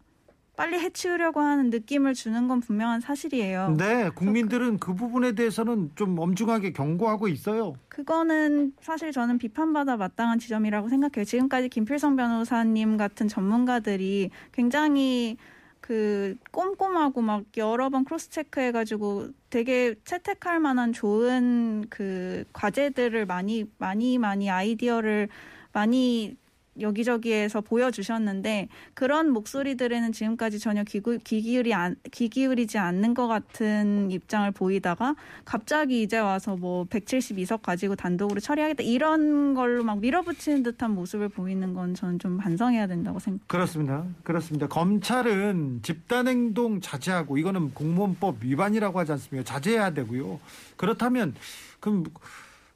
빨리 0.55 0.79
해치우려고 0.79 1.41
하는 1.41 1.69
느낌을 1.69 2.13
주는 2.13 2.47
건 2.47 2.59
분명한 2.59 3.01
사실이에요. 3.01 3.75
네, 3.77 4.09
국민들은 4.09 4.79
그 4.79 4.93
부분에 4.93 5.33
대해서는 5.33 5.91
좀 5.95 6.17
엄중하게 6.17 6.71
경고하고 6.71 7.27
있어요. 7.27 7.75
그거는 7.89 8.73
사실 8.81 9.11
저는 9.11 9.37
비판받아 9.37 9.97
마땅한 9.97 10.39
지점이라고 10.39 10.89
생각해요. 10.89 11.25
지금까지 11.25 11.69
김필성 11.69 12.15
변호사님 12.15 12.97
같은 12.97 13.27
전문가들이 13.27 14.29
굉장히 14.51 15.37
그 15.85 16.35
꼼꼼하고 16.51 17.21
막 17.21 17.43
여러 17.57 17.89
번 17.89 18.05
크로스 18.05 18.31
체크해가지고 18.31 19.29
되게 19.51 19.93
채택할 20.03 20.59
만한 20.59 20.93
좋은 20.93 21.85
그 21.91 22.43
과제들을 22.53 23.27
많이 23.27 23.65
많이 23.77 24.17
많이 24.17 24.49
아이디어를 24.49 25.29
많이 25.73 26.37
여기저기에서 26.79 27.61
보여주셨는데 27.61 28.67
그런 28.93 29.29
목소리들에는 29.31 30.11
지금까지 30.11 30.59
전혀 30.59 30.83
귀구, 30.83 31.17
귀, 31.23 31.41
기울이 31.41 31.73
안, 31.73 31.95
귀 32.11 32.29
기울이지 32.29 32.77
않는 32.77 33.13
것 33.13 33.27
같은 33.27 34.11
입장을 34.11 34.49
보이다가 34.51 35.15
갑자기 35.45 36.01
이제 36.01 36.17
와서 36.17 36.55
뭐 36.55 36.85
172석 36.85 37.61
가지고 37.61 37.95
단독으로 37.95 38.39
처리하겠다 38.39 38.83
이런 38.83 39.53
걸로 39.53 39.83
막 39.83 39.99
밀어붙이는 39.99 40.63
듯한 40.63 40.91
모습을 40.91 41.29
보이는 41.29 41.73
건 41.73 41.93
저는 41.93 42.19
좀 42.19 42.37
반성해야 42.37 42.87
된다고 42.87 43.19
생각. 43.19 43.47
그렇습니다. 43.47 44.05
그렇습니다. 44.23 44.67
검찰은 44.67 45.81
집단행동 45.83 46.81
자제하고 46.81 47.37
이거는 47.37 47.73
공무원법 47.73 48.37
위반이라고 48.41 48.99
하지 48.99 49.13
않습니까? 49.13 49.43
자제해야 49.43 49.93
되고요. 49.93 50.39
그렇다면 50.75 51.35
그럼 51.79 52.03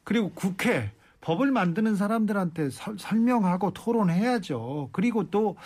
그리고 0.03 0.31
국회 0.31 0.91
법을 1.29 1.51
만드는 1.51 1.95
사람들한테 1.95 2.71
설, 2.71 2.97
설명하고 2.97 3.71
토론해야죠. 3.71 4.89
그리고 4.91 5.29
또 5.29 5.57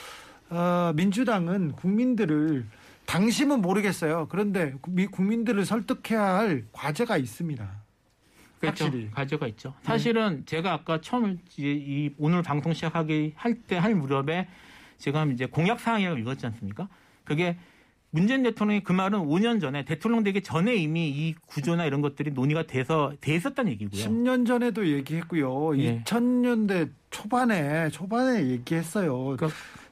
어, 0.49 0.91
민주당은 0.93 1.71
국민들을 1.71 2.65
당심은 3.05 3.61
모르겠어요. 3.61 4.27
그런데 4.29 4.75
미- 4.89 5.07
국민들을 5.07 5.65
설득해야 5.65 6.21
할 6.21 6.65
과제가 6.73 7.15
있습니다. 7.15 7.65
그렇죠. 8.59 8.85
확실히. 8.85 9.09
가져가 9.11 9.47
있죠. 9.47 9.73
사실은 9.83 10.43
제가 10.45 10.73
아까 10.73 10.99
처음 10.99 11.39
이 11.57 12.11
오늘 12.17 12.41
방송 12.43 12.73
시작하기 12.73 13.33
할 13.37 13.55
때 13.65 13.77
할 13.77 13.95
무렵에 13.95 14.49
지금 14.97 15.31
이제 15.31 15.45
공약 15.45 15.79
사항이라고 15.79 16.17
읽었지 16.17 16.45
않습니까? 16.47 16.89
그게 17.23 17.57
문재인 18.13 18.43
대통령이 18.43 18.83
그 18.83 18.93
말은 18.93 19.21
5년 19.21 19.59
전에 19.59 19.85
대통령 19.85 20.23
되기 20.23 20.43
전에 20.43 20.75
이미 20.75 21.09
이 21.09 21.33
구조나 21.47 21.85
이런 21.85 22.01
것들이 22.01 22.29
논의가 22.29 22.67
돼서 22.67 23.11
돼 23.19 23.33
있었다는 23.33 23.71
얘기고요. 23.71 24.03
10년 24.03 24.45
전에도 24.45 24.87
얘기했고요. 24.87 25.79
예. 25.79 26.03
2000년대 26.03 26.91
초반에 27.09 27.89
초반에 27.89 28.49
얘기했어요. 28.49 29.35
그러니까 29.35 29.47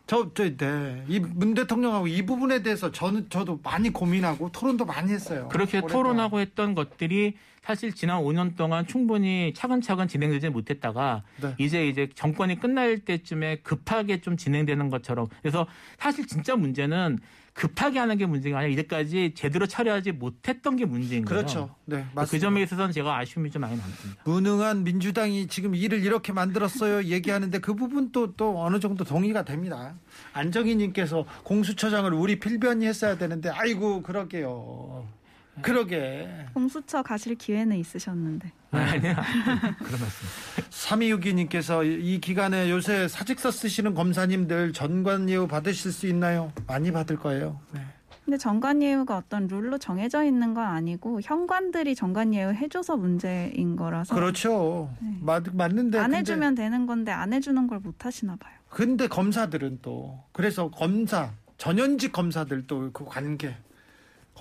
저, 0.05 0.30
저, 0.36 0.55
네. 0.55 1.03
이문 1.07 1.55
대통령하고 1.55 2.05
이 2.05 2.24
부분에 2.24 2.61
대해서 2.61 2.91
저는, 2.91 3.28
저도 3.30 3.59
많이 3.63 3.89
고민하고 3.89 4.51
토론도 4.51 4.86
많이 4.86 5.11
했어요. 5.11 5.49
그렇게 5.51 5.80
오랫동안. 5.80 6.03
토론하고 6.03 6.39
했던 6.41 6.76
것들이 6.76 7.34
사실 7.63 7.91
지난 7.91 8.22
5년 8.22 8.55
동안 8.55 8.86
충분히 8.86 9.51
차근차근 9.55 10.07
진행되지 10.07 10.49
못했다가 10.49 11.24
네. 11.41 11.55
이제 11.57 11.88
이제 11.88 12.07
정권이 12.13 12.59
끝날 12.59 12.99
때쯤에 12.99 13.61
급하게 13.63 14.22
좀 14.22 14.38
진행되는 14.38 14.89
것처럼 14.91 15.28
그래서 15.41 15.65
사실 15.97 16.28
진짜 16.28 16.55
문제는 16.55 17.17
급하게 17.54 17.99
하는 17.99 18.18
게 18.18 18.26
문제가 18.26 18.60
아니라 18.60 18.72
이제까지 18.74 19.34
제대로 19.36 19.68
처리하지 19.68 20.14
못했던 20.14 20.76
게 20.76 20.86
문제인 20.86 21.26
거예요. 21.26 21.41
그렇죠. 21.41 21.76
네, 21.86 21.97
맞습니다. 22.16 22.26
그 22.26 22.39
점에 22.39 22.64
있어서는 22.64 22.91
제가 22.91 23.18
아쉬움이 23.18 23.52
좀 23.52 23.62
많이 23.62 23.78
남습니다. 23.78 24.22
무능한 24.26 24.84
민주당이 24.84 25.47
지금 25.47 25.76
일을 25.76 26.04
이렇게 26.04 26.32
만들었어요. 26.32 27.04
얘기하는데 27.04 27.60
그 27.60 27.76
부분도 27.76 28.36
또 28.36 28.64
어느 28.64 28.80
정도 28.80 29.04
동의가 29.04 29.43
됩니다. 29.43 29.95
안정희님께서 30.34 31.26
공수처장을 31.43 32.14
우리 32.14 32.39
필변이 32.39 32.86
했어야 32.86 33.18
되는데, 33.18 33.49
아이고, 33.49 34.02
그러게요. 34.02 35.06
그러게. 35.62 36.30
공수처 36.54 37.02
가실 37.04 37.36
기회는 37.36 37.78
있으셨는데. 37.78 38.52
아니야. 38.72 39.16
그런 39.80 39.99
말씀. 39.99 40.28
3262님께서 40.70 41.86
이 41.86 42.20
기간에 42.20 42.70
요새 42.70 43.08
사직서 43.08 43.52
쓰시는 43.52 43.93
검사님들 43.93 44.74
전관예우 44.74 45.47
받으실 45.47 45.91
수 45.91 46.08
있나요? 46.08 46.52
많이 46.68 46.91
받을 46.91 47.18
거예요. 47.18 47.60
네. 47.74 47.82
근데 48.24 48.38
정관예우가 48.38 49.18
어떤 49.18 49.47
룰로 49.47 49.78
정해져 49.78 50.24
있는 50.24 50.54
건 50.54 50.66
아니고 50.66 51.20
현관들이 51.24 51.95
정관예우 51.95 52.54
해줘서 52.54 52.95
문제인 52.95 53.76
거라서 53.76 54.14
그렇죠. 54.16 54.89
네. 55.02 55.18
맞, 55.22 55.43
맞는데. 55.54 55.97
안 55.97 56.06
근데- 56.06 56.18
해주면 56.20 56.56
되는 56.56 56.86
건데 56.86 57.12
안 57.12 57.34
해주는 57.34 57.68
걸 57.68 57.80
못 57.82 58.06
하시나 58.06 58.36
봐요. 58.36 58.54
근데 58.70 59.08
검사들은 59.08 59.80
또 59.82 60.24
그래서 60.32 60.70
검사 60.70 61.32
전현직 61.58 62.12
검사들도 62.14 62.91
그 62.93 63.06
관계 63.06 63.56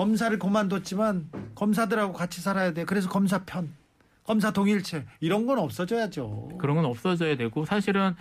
검사를 0.01 0.39
그만뒀지만 0.39 1.29
검사들하고 1.55 2.15
같이 2.15 2.41
살아야 2.41 2.73
돼. 2.73 2.87
그래서 2.87 3.11
검사 3.11 3.45
편, 3.45 3.71
검사 4.25 4.51
동일체 4.51 5.05
이런 5.21 5.45
건 5.45 5.59
없어져야죠. 5.59 6.53
그런 6.59 6.77
건 6.77 6.87
없어져야 6.87 7.37
되고 7.37 7.67
사실은 7.67 8.15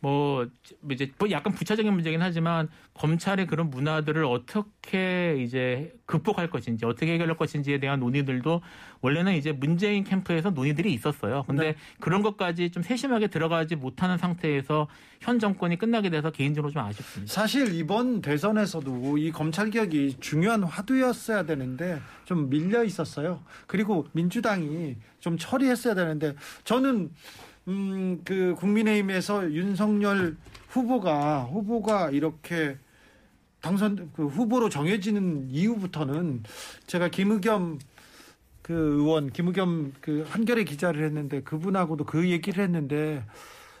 뭐 0.00 0.46
이제 0.90 1.10
뭐 1.18 1.30
약간 1.30 1.52
부차적인 1.54 1.92
문제긴 1.92 2.20
하지만 2.20 2.68
검찰의 2.94 3.46
그런 3.46 3.70
문화들을 3.70 4.24
어떻게 4.24 5.36
이제 5.42 5.94
극복할 6.06 6.50
것인지 6.50 6.84
어떻게 6.84 7.14
해결할 7.14 7.36
것인지에 7.36 7.78
대한 7.78 8.00
논의들도 8.00 8.60
원래는 9.00 9.34
이제 9.34 9.52
문재인 9.52 10.04
캠프에서 10.04 10.50
논의들이 10.50 10.92
있었어요. 10.92 11.44
근데 11.46 11.72
네. 11.72 11.76
그런 12.00 12.22
것까지 12.22 12.70
좀 12.70 12.82
세심하게 12.82 13.28
들어가지 13.28 13.74
못하는 13.76 14.18
상태에서 14.18 14.88
현 15.20 15.38
정권이 15.38 15.78
끝나게 15.78 16.10
돼서 16.10 16.30
개인적으로 16.30 16.72
좀 16.72 16.82
아쉽습니다. 16.82 17.32
사실 17.32 17.74
이번 17.74 18.20
대선에서도 18.20 19.18
이 19.18 19.32
검찰 19.32 19.70
개혁이 19.70 20.16
중요한 20.20 20.62
화두였어야 20.62 21.44
되는데 21.44 22.00
좀 22.24 22.50
밀려 22.50 22.84
있었어요. 22.84 23.40
그리고 23.66 24.06
민주당이 24.12 24.96
좀 25.20 25.38
처리했어야 25.38 25.94
되는데 25.94 26.34
저는 26.64 27.10
음 27.68 28.22
그 28.24 28.54
국민의힘에서 28.58 29.50
윤석열 29.52 30.36
후보가 30.68 31.44
후보가 31.44 32.10
이렇게 32.10 32.76
당선 33.60 34.10
그 34.14 34.26
후보로 34.26 34.68
정해지는 34.68 35.48
이후부터는 35.50 36.44
제가 36.86 37.08
김의겸 37.08 37.78
그 38.62 38.72
의원 38.72 39.30
김의겸 39.30 39.92
그 40.00 40.24
한겨레 40.28 40.64
기자를 40.64 41.04
했는데 41.04 41.42
그분하고도 41.42 42.04
그 42.04 42.30
얘기를 42.30 42.62
했는데 42.62 43.24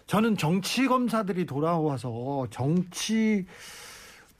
저는 0.06 0.36
정치 0.36 0.86
검사들이 0.86 1.46
돌아와서 1.46 2.46
정치 2.50 3.46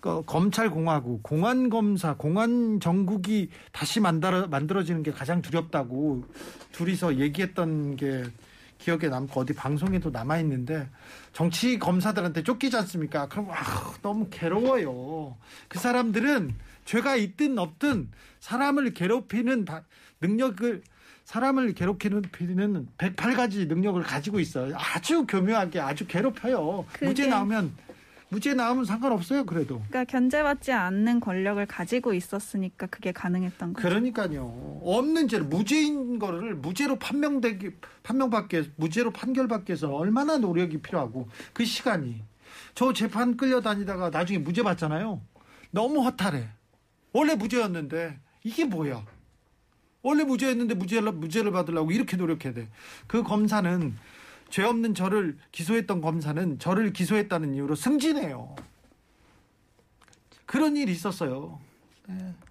그 0.01 0.23
검찰 0.25 0.71
공화국, 0.71 1.23
공안 1.23 1.69
검사, 1.69 2.15
공안 2.15 2.79
정국이 2.81 3.51
다시 3.73 3.99
만들어 3.99 4.47
만들어지는 4.47 5.03
게 5.03 5.11
가장 5.11 5.43
두렵다고 5.43 6.25
둘이서 6.73 7.19
얘기했던 7.19 7.97
게 7.97 8.25
기억에 8.79 9.09
남고 9.09 9.41
어디 9.41 9.53
방송에도 9.53 10.11
남아 10.11 10.39
있는데 10.41 10.89
정치 11.33 11.79
검사들한테 11.79 12.43
쫓기지 12.43 12.77
않습니까? 12.77 13.27
그럼 13.29 13.49
아, 13.51 13.55
너무 14.03 14.29
괴로워요. 14.31 15.37
그 15.69 15.79
사람들은 15.79 16.55
죄가 16.85 17.17
있든 17.17 17.59
없든 17.59 18.11
사람을 18.41 18.93
괴롭히는 18.95 19.65
다- 19.65 19.83
능력을 20.21 20.83
사람을 21.25 21.75
괴롭히는 21.75 22.23
108가지 22.99 23.67
능력을 23.67 24.01
가지고 24.05 24.39
있어요. 24.39 24.77
아주 24.77 25.27
교묘하게 25.27 25.81
아주 25.81 26.07
괴롭혀요. 26.07 26.87
그게- 26.93 27.07
무죄 27.07 27.27
나오면 27.27 27.73
무죄 28.37 28.53
나오면 28.53 28.85
상관없어요. 28.85 29.47
그래도. 29.47 29.83
그러니까 29.89 30.05
견제받지 30.05 30.71
않는 30.71 31.21
권력을 31.21 31.65
가지고 31.65 32.13
있었으니까 32.13 32.87
그게 32.87 33.11
가능했던 33.11 33.73
거죠. 33.73 33.89
그러니까요. 33.89 34.81
없는 34.83 35.27
죄를 35.27 35.47
무죄인 35.47 36.19
거를 36.19 36.55
무죄로 36.55 36.99
판명되기 36.99 37.71
판명받기 38.03 38.73
무죄로 38.77 39.13
판결받기 39.13 39.71
위해서 39.71 39.89
얼마나 39.89 40.37
노력이 40.37 40.83
필요하고 40.83 41.31
그 41.55 41.65
시간이 41.65 42.23
저 42.75 42.93
재판 42.93 43.39
끌려다니다가 43.39 44.11
나중에 44.11 44.39
무죄 44.39 44.63
받잖아요. 44.63 45.23
너무 45.71 46.03
허탈해. 46.05 46.47
원래 47.15 47.37
무죄였는데 47.37 48.21
이게 48.45 48.67
뭐야? 48.67 49.03
원래 50.03 50.25
무죄였는데 50.25 50.75
무죄를 50.75 51.13
무죄를 51.13 51.53
받으려고 51.53 51.91
이렇게 51.91 52.19
노력해야 52.19 52.53
돼. 52.53 52.69
그 53.07 53.23
검사는 53.23 53.97
죄 54.51 54.63
없는 54.63 54.95
저를 54.95 55.37
기소했던 55.53 56.01
검사는 56.01 56.59
저를 56.59 56.93
기소했다는 56.93 57.55
이유로 57.55 57.75
승진해요. 57.75 58.55
그런 60.47 60.77
일이 60.77 60.93
있었어요. 60.93 61.59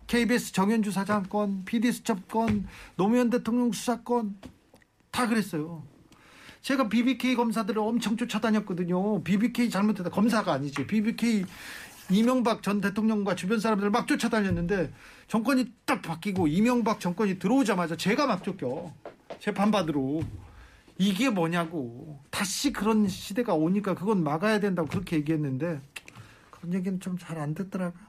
KBS 0.07 0.51
정현주 0.51 0.91
사장 0.91 1.23
건, 1.23 1.63
PD 1.65 1.91
수첩 1.91 2.27
건, 2.27 2.67
노무현 2.95 3.29
대통령 3.29 3.71
수사 3.71 4.01
건, 4.01 4.37
다 5.11 5.27
그랬어요. 5.27 5.83
제가 6.61 6.89
BBK 6.89 7.35
검사들을 7.35 7.79
엄청 7.79 8.17
쫓아다녔거든요. 8.17 9.23
BBK 9.23 9.69
잘못했다. 9.69 10.09
검사가 10.09 10.51
아니지. 10.53 10.85
BBK 10.87 11.45
이명박 12.09 12.61
전 12.61 12.81
대통령과 12.81 13.35
주변 13.35 13.59
사람들을 13.59 13.91
막 13.91 14.07
쫓아다녔는데 14.07 14.91
정권이 15.27 15.71
딱 15.85 16.01
바뀌고 16.01 16.47
이명박 16.47 16.99
정권이 16.99 17.39
들어오자마자 17.39 17.95
제가 17.95 18.27
막 18.27 18.43
쫓겨. 18.43 18.91
재판받으러. 19.39 20.21
이게 20.97 21.29
뭐냐고. 21.29 22.19
다시 22.29 22.71
그런 22.71 23.07
시대가 23.07 23.53
오니까 23.53 23.95
그건 23.95 24.23
막아야 24.23 24.59
된다고 24.59 24.87
그렇게 24.87 25.17
얘기했는데 25.17 25.81
그런 26.51 26.73
얘기는 26.73 26.99
좀 26.99 27.17
잘 27.17 27.37
안 27.37 27.53
듣더라고요. 27.53 28.05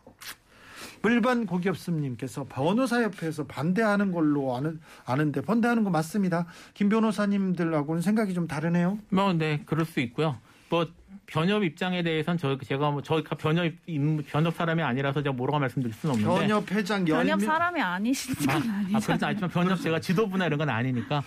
물반 1.02 1.46
고기업스님께서 1.46 2.44
변호사협회에서 2.44 3.44
반대하는 3.46 4.10
걸로 4.12 4.56
아는, 4.56 4.80
아는데 5.04 5.40
반대하는 5.40 5.84
거 5.84 5.90
맞습니다. 5.90 6.46
김 6.74 6.88
변호사님들하고는 6.88 8.02
생각이 8.02 8.34
좀 8.34 8.48
다르네요. 8.48 8.98
뭐, 9.10 9.32
네, 9.32 9.62
그럴 9.66 9.84
수 9.84 10.00
있고요. 10.00 10.38
뭐, 10.68 10.88
변협 11.26 11.64
입장에 11.64 12.02
대해서는 12.02 12.38
저 12.38 12.56
제가 12.58 12.90
뭐 12.92 13.02
저가 13.02 13.36
변협 13.36 13.72
임- 13.86 14.22
변협 14.22 14.54
사람이 14.54 14.82
아니라서 14.82 15.22
제가 15.22 15.34
뭐라고 15.34 15.58
말씀드릴 15.60 15.92
수는 15.94 16.14
없는데 16.14 16.38
변협 16.46 16.70
회장 16.72 17.04
변협 17.04 17.18
열명 17.20 17.40
사람이 17.40 17.80
건 17.80 18.70
아, 18.70 18.76
아니죠. 18.78 18.96
아, 18.96 19.00
그렇진 19.00 19.24
않지만 19.24 19.50
변협 19.50 19.80
제가 19.80 20.00
지도부나 20.00 20.46
이런 20.46 20.58
건 20.58 20.70
아니니까 20.70 21.22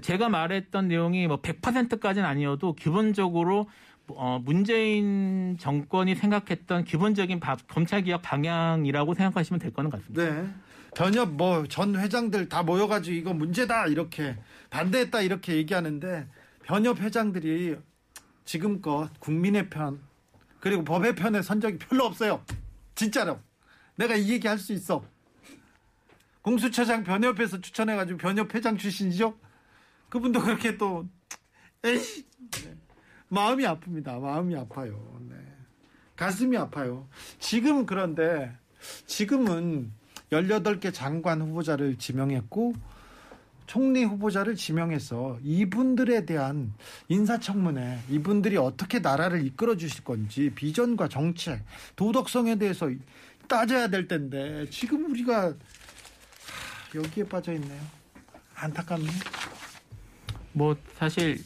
제가 0.00 0.28
말했던 0.28 0.88
내용이 0.88 1.26
뭐 1.26 1.40
100%까지는 1.40 2.28
아니어도 2.28 2.74
기본적으로 2.74 3.68
어, 4.08 4.40
문재인 4.42 5.56
정권이 5.58 6.14
생각했던 6.14 6.84
기본적인 6.84 7.40
바- 7.40 7.56
검찰개혁 7.68 8.22
방향이라고 8.22 9.14
생각하시면 9.14 9.60
될 9.60 9.72
거는 9.72 9.90
같습니다. 9.90 10.24
네. 10.24 10.48
변협 10.96 11.30
뭐 11.32 11.66
전 11.68 11.94
회장들 11.96 12.48
다 12.48 12.62
모여가지고 12.62 13.14
이거 13.14 13.34
문제다 13.34 13.86
이렇게 13.88 14.36
반대했다 14.70 15.20
이렇게 15.20 15.56
얘기하는데 15.56 16.26
변협 16.64 17.00
회장들이 17.00 17.76
지금껏 18.46 19.10
국민의 19.20 19.68
편 19.68 20.00
그리고 20.60 20.82
법의 20.84 21.14
편에 21.14 21.42
선 21.42 21.60
적이 21.60 21.76
별로 21.78 22.04
없어요. 22.06 22.42
진짜로. 22.94 23.38
내가 23.96 24.16
이 24.16 24.30
얘기 24.30 24.48
할 24.48 24.58
수 24.58 24.72
있어. 24.72 25.04
공수처장 26.42 27.04
변협에서 27.04 27.60
추천해가지고 27.60 28.18
변협 28.18 28.54
회장 28.54 28.78
출신이죠. 28.78 29.36
그분도 30.08 30.40
그렇게 30.40 30.76
또 30.76 31.06
에이 31.84 32.24
네. 32.50 32.76
마음이 33.28 33.64
아픕니다. 33.64 34.20
마음이 34.20 34.56
아파요. 34.56 35.18
네. 35.28 35.36
가슴이 36.16 36.56
아파요. 36.56 37.06
지금 37.38 37.86
그런데 37.86 38.52
지금은 39.06 39.92
18개 40.30 40.92
장관 40.92 41.40
후보자를 41.40 41.96
지명했고 41.96 42.74
총리 43.66 44.02
후보자를 44.02 44.56
지명해서 44.56 45.38
이분들에 45.42 46.24
대한 46.24 46.72
인사청문회, 47.08 48.00
이분들이 48.08 48.56
어떻게 48.56 48.98
나라를 48.98 49.46
이끌어 49.46 49.76
주실 49.76 50.04
건지 50.04 50.50
비전과 50.54 51.08
정책, 51.08 51.62
도덕성에 51.94 52.56
대해서 52.56 52.90
따져야 53.46 53.88
될 53.88 54.08
텐데 54.08 54.66
지금 54.70 55.10
우리가 55.10 55.48
하, 55.48 55.54
여기에 56.94 57.24
빠져 57.24 57.52
있네요. 57.52 57.80
안타깝네요. 58.54 59.57
뭐 60.58 60.76
사실 60.96 61.38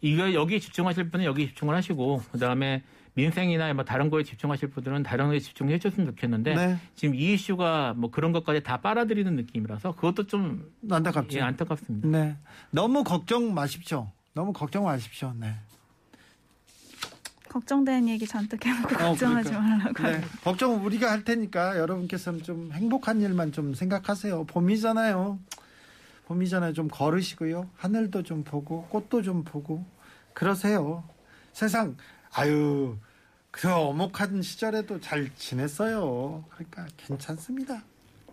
이거 0.00 0.34
여기 0.34 0.60
집중하실 0.60 1.10
분은 1.10 1.24
여기 1.24 1.46
집중을 1.46 1.74
하시고 1.74 2.22
그다음에 2.32 2.82
민생이나 3.14 3.72
뭐 3.72 3.84
다른 3.84 4.10
거에 4.10 4.22
집중하실 4.22 4.70
분들은 4.70 5.02
다른 5.04 5.28
거에 5.28 5.38
집중해 5.38 5.78
줬으면 5.78 6.06
좋겠는데 6.08 6.54
네. 6.54 6.78
지금 6.94 7.14
이 7.14 7.32
이슈가 7.34 7.94
뭐 7.96 8.10
그런 8.10 8.32
것까지 8.32 8.62
다 8.62 8.76
빨아들이는 8.78 9.34
느낌이라서 9.36 9.94
그것도 9.94 10.26
좀 10.26 10.70
안타깝죠. 10.90 11.38
예, 11.38 11.42
안타깝습니다. 11.42 12.08
네. 12.08 12.36
너무 12.70 13.02
걱정 13.02 13.54
마십시오. 13.54 14.10
너무 14.34 14.52
걱정 14.52 14.84
마십시오. 14.84 15.32
네. 15.36 15.54
걱정되는 17.48 18.08
얘기 18.08 18.26
잔뜩 18.26 18.64
해놓고 18.64 18.94
어, 18.94 18.98
걱정하지 18.98 19.50
그러니까. 19.50 19.76
말라고. 19.76 20.02
네, 20.02 20.20
걱정 20.44 20.84
우리가 20.84 21.10
할 21.10 21.24
테니까 21.24 21.78
여러분께서는 21.78 22.42
좀 22.42 22.70
행복한 22.72 23.20
일만 23.20 23.52
좀 23.52 23.74
생각하세요. 23.74 24.44
봄이잖아요. 24.44 25.38
봄이잖아요. 26.28 26.74
좀 26.74 26.88
걸으시고요. 26.88 27.70
하늘도 27.76 28.22
좀 28.22 28.44
보고 28.44 28.84
꽃도 28.84 29.22
좀 29.22 29.44
보고 29.44 29.84
그러세요. 30.34 31.02
세상 31.52 31.96
아유 32.32 32.96
그 33.50 33.72
어목한 33.72 34.42
시절에도 34.42 35.00
잘 35.00 35.34
지냈어요. 35.36 36.44
그러니까 36.50 36.86
괜찮습니다. 36.98 37.82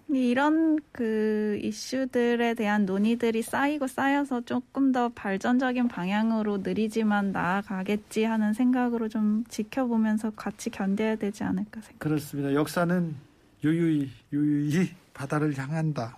이런 0.09 0.77
그 0.91 1.57
이슈들에 1.63 2.53
대한 2.53 2.85
논의들이 2.85 3.41
쌓이고 3.41 3.87
쌓여서 3.87 4.41
조금 4.41 4.91
더 4.91 5.09
발전적인 5.09 5.87
방향으로 5.87 6.57
느리지만 6.57 7.31
나아가겠지 7.31 8.23
하는 8.23 8.53
생각으로 8.53 9.09
좀 9.09 9.43
지켜보면서 9.49 10.31
같이 10.31 10.69
견뎌야 10.69 11.15
되지 11.15 11.43
않을까 11.43 11.81
생각. 11.81 11.99
그렇습니다. 11.99 12.53
역사는 12.53 13.15
유유히 13.63 14.11
유유히 14.31 14.91
바다를 15.13 15.57
향한다. 15.57 16.17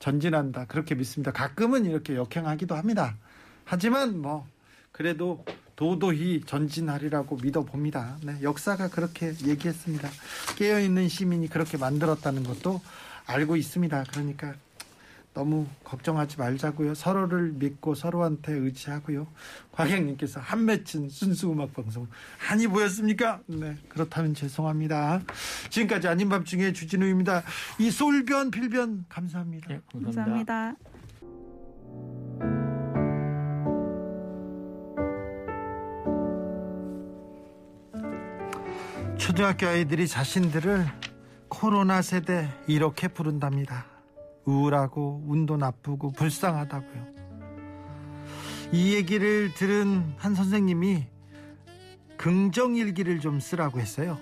전진한다. 0.00 0.66
그렇게 0.66 0.94
믿습니다. 0.96 1.30
가끔은 1.30 1.84
이렇게 1.84 2.16
역행하기도 2.16 2.74
합니다. 2.74 3.16
하지만 3.64 4.20
뭐 4.20 4.46
그래도 4.90 5.44
도도히 5.76 6.42
전진하리라고 6.44 7.36
믿어봅니다. 7.36 8.18
네, 8.22 8.36
역사가 8.42 8.88
그렇게 8.88 9.32
얘기했습니다. 9.46 10.10
깨어있는 10.56 11.08
시민이 11.08 11.48
그렇게 11.48 11.78
만들었다는 11.78 12.42
것도 12.42 12.82
알고 13.26 13.56
있습니다. 13.56 14.04
그러니까 14.10 14.54
너무 15.32 15.66
걱정하지 15.84 16.38
말자고요. 16.38 16.94
서로를 16.94 17.52
믿고 17.52 17.94
서로한테 17.94 18.52
의지하고요. 18.52 19.28
과객님께서 19.72 20.40
한 20.40 20.64
맺힌 20.64 21.08
순수 21.08 21.52
음악 21.52 21.72
방송 21.72 22.08
한이 22.38 22.66
보였습니까? 22.66 23.40
네, 23.46 23.76
그렇다면 23.88 24.34
죄송합니다. 24.34 25.20
지금까지 25.70 26.08
아닌 26.08 26.28
밤 26.28 26.44
중에 26.44 26.72
주진우입니다. 26.72 27.42
이 27.78 27.90
솔변 27.90 28.50
필변 28.50 29.04
감사합니다. 29.08 29.70
예, 29.70 29.80
감사합니다. 29.92 30.74
감사합니다. 30.74 30.76
초등학교 39.16 39.66
아이들이 39.68 40.08
자신들을 40.08 40.86
코로나 41.48 42.02
세대 42.02 42.48
이렇게 42.66 43.06
부른답니다. 43.06 43.89
우울하고 44.44 45.24
운도 45.26 45.56
나쁘고 45.56 46.12
불쌍하다고요. 46.12 47.06
이 48.72 48.94
얘기를 48.94 49.52
들은 49.54 50.14
한 50.16 50.34
선생님이 50.34 51.06
긍정 52.16 52.76
일기를 52.76 53.20
좀 53.20 53.40
쓰라고 53.40 53.80
했어요. 53.80 54.18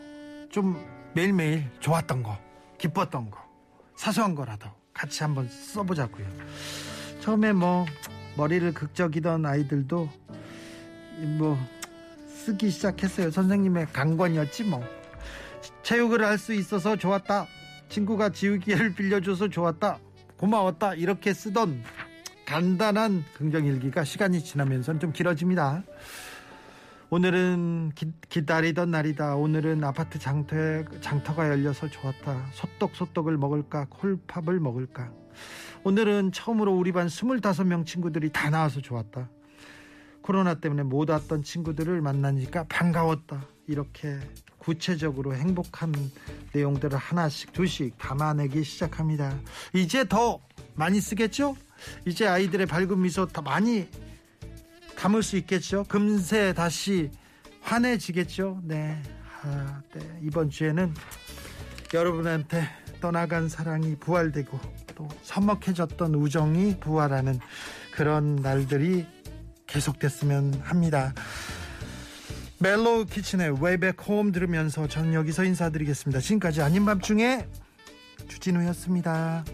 좀 0.50 0.82
매일매일 1.14 1.70
좋았던 1.80 2.22
거, 2.22 2.38
기뻤던 2.78 3.30
거, 3.30 3.38
사소한 3.96 4.34
거라도 4.34 4.68
같이 4.94 5.22
한번 5.22 5.48
써보자고요. 5.48 6.26
처음에 7.20 7.52
뭐 7.52 7.86
머리를 8.36 8.72
극적이던 8.72 9.44
아이들도 9.44 10.08
뭐 11.38 11.58
쓰기 12.28 12.70
시작했어요. 12.70 13.30
선생님의 13.30 13.88
강권이었지 13.92 14.64
뭐. 14.64 14.82
체육을 15.82 16.24
할 16.24 16.38
수 16.38 16.54
있어서 16.54 16.96
좋았다. 16.96 17.46
친구가 17.88 18.30
지우개를 18.30 18.94
빌려줘서 18.94 19.48
좋았다. 19.48 19.98
고마웠다. 20.39 20.95
이렇게 20.95 21.34
쓰던 21.34 21.82
간단한 22.47 23.24
긍정일기가 23.34 24.05
시간이 24.05 24.43
지나면서 24.43 24.99
좀 24.99 25.12
길어집니다. 25.12 25.82
오늘은 27.11 27.93
기, 28.28 28.47
다리던 28.47 28.91
날이다. 28.91 29.36
오늘은 29.36 29.82
아파트 29.82 30.18
장터, 30.18 30.57
장터가 31.01 31.49
열려서 31.49 31.89
좋았다. 31.89 32.47
소떡 32.53 32.95
소떡을 32.95 33.36
먹을까? 33.36 33.86
콜팝을 33.91 34.61
먹을까? 34.61 35.11
오늘은 35.84 36.32
처음으로 36.32 36.74
우리 36.76 36.93
반 36.93 37.07
25명 37.07 37.86
친구들이 37.86 38.30
다 38.30 38.51
나와서 38.51 38.80
좋았다. 38.80 39.30
코로나 40.22 40.55
때문에 40.55 40.82
못 40.82 41.09
왔던 41.09 41.43
친구들을 41.43 42.01
만나니까 42.03 42.64
반가웠다. 42.68 43.47
이렇게 43.66 44.18
구체적으로 44.68 45.34
행복한 45.34 45.94
내용들을 46.52 46.98
하나씩 46.98 47.54
두씩 47.54 47.96
담아내기 47.96 48.62
시작합니다. 48.64 49.34
이제 49.72 50.06
더 50.06 50.40
많이 50.74 51.00
쓰겠죠? 51.00 51.56
이제 52.04 52.26
아이들의 52.26 52.66
밝은 52.66 53.00
미소 53.00 53.24
더 53.24 53.40
많이 53.40 53.88
담을 54.94 55.22
수 55.22 55.38
있겠죠? 55.38 55.84
금세 55.84 56.52
다시 56.52 57.10
환해지겠죠? 57.62 58.60
네. 58.62 59.02
아, 59.42 59.80
네. 59.94 60.20
이번 60.22 60.50
주에는 60.50 60.92
여러분한테 61.94 62.68
떠나간 63.00 63.48
사랑이 63.48 63.96
부활되고 63.96 64.60
또 64.94 65.08
서먹해졌던 65.22 66.14
우정이 66.14 66.78
부활하는 66.78 67.40
그런 67.94 68.36
날들이 68.36 69.06
계속됐으면 69.66 70.60
합니다. 70.62 71.14
멜로우 72.61 73.06
키친의 73.06 73.62
Way 73.62 73.77
Back 73.77 73.96
Home 74.09 74.32
들으면서 74.32 74.88
저는 74.88 75.14
여기서 75.14 75.44
인사드리겠습니다. 75.44 76.20
지금까지 76.20 76.61
아닌 76.61 76.84
밤중에 76.84 77.46
주진우였습니다. 78.26 79.44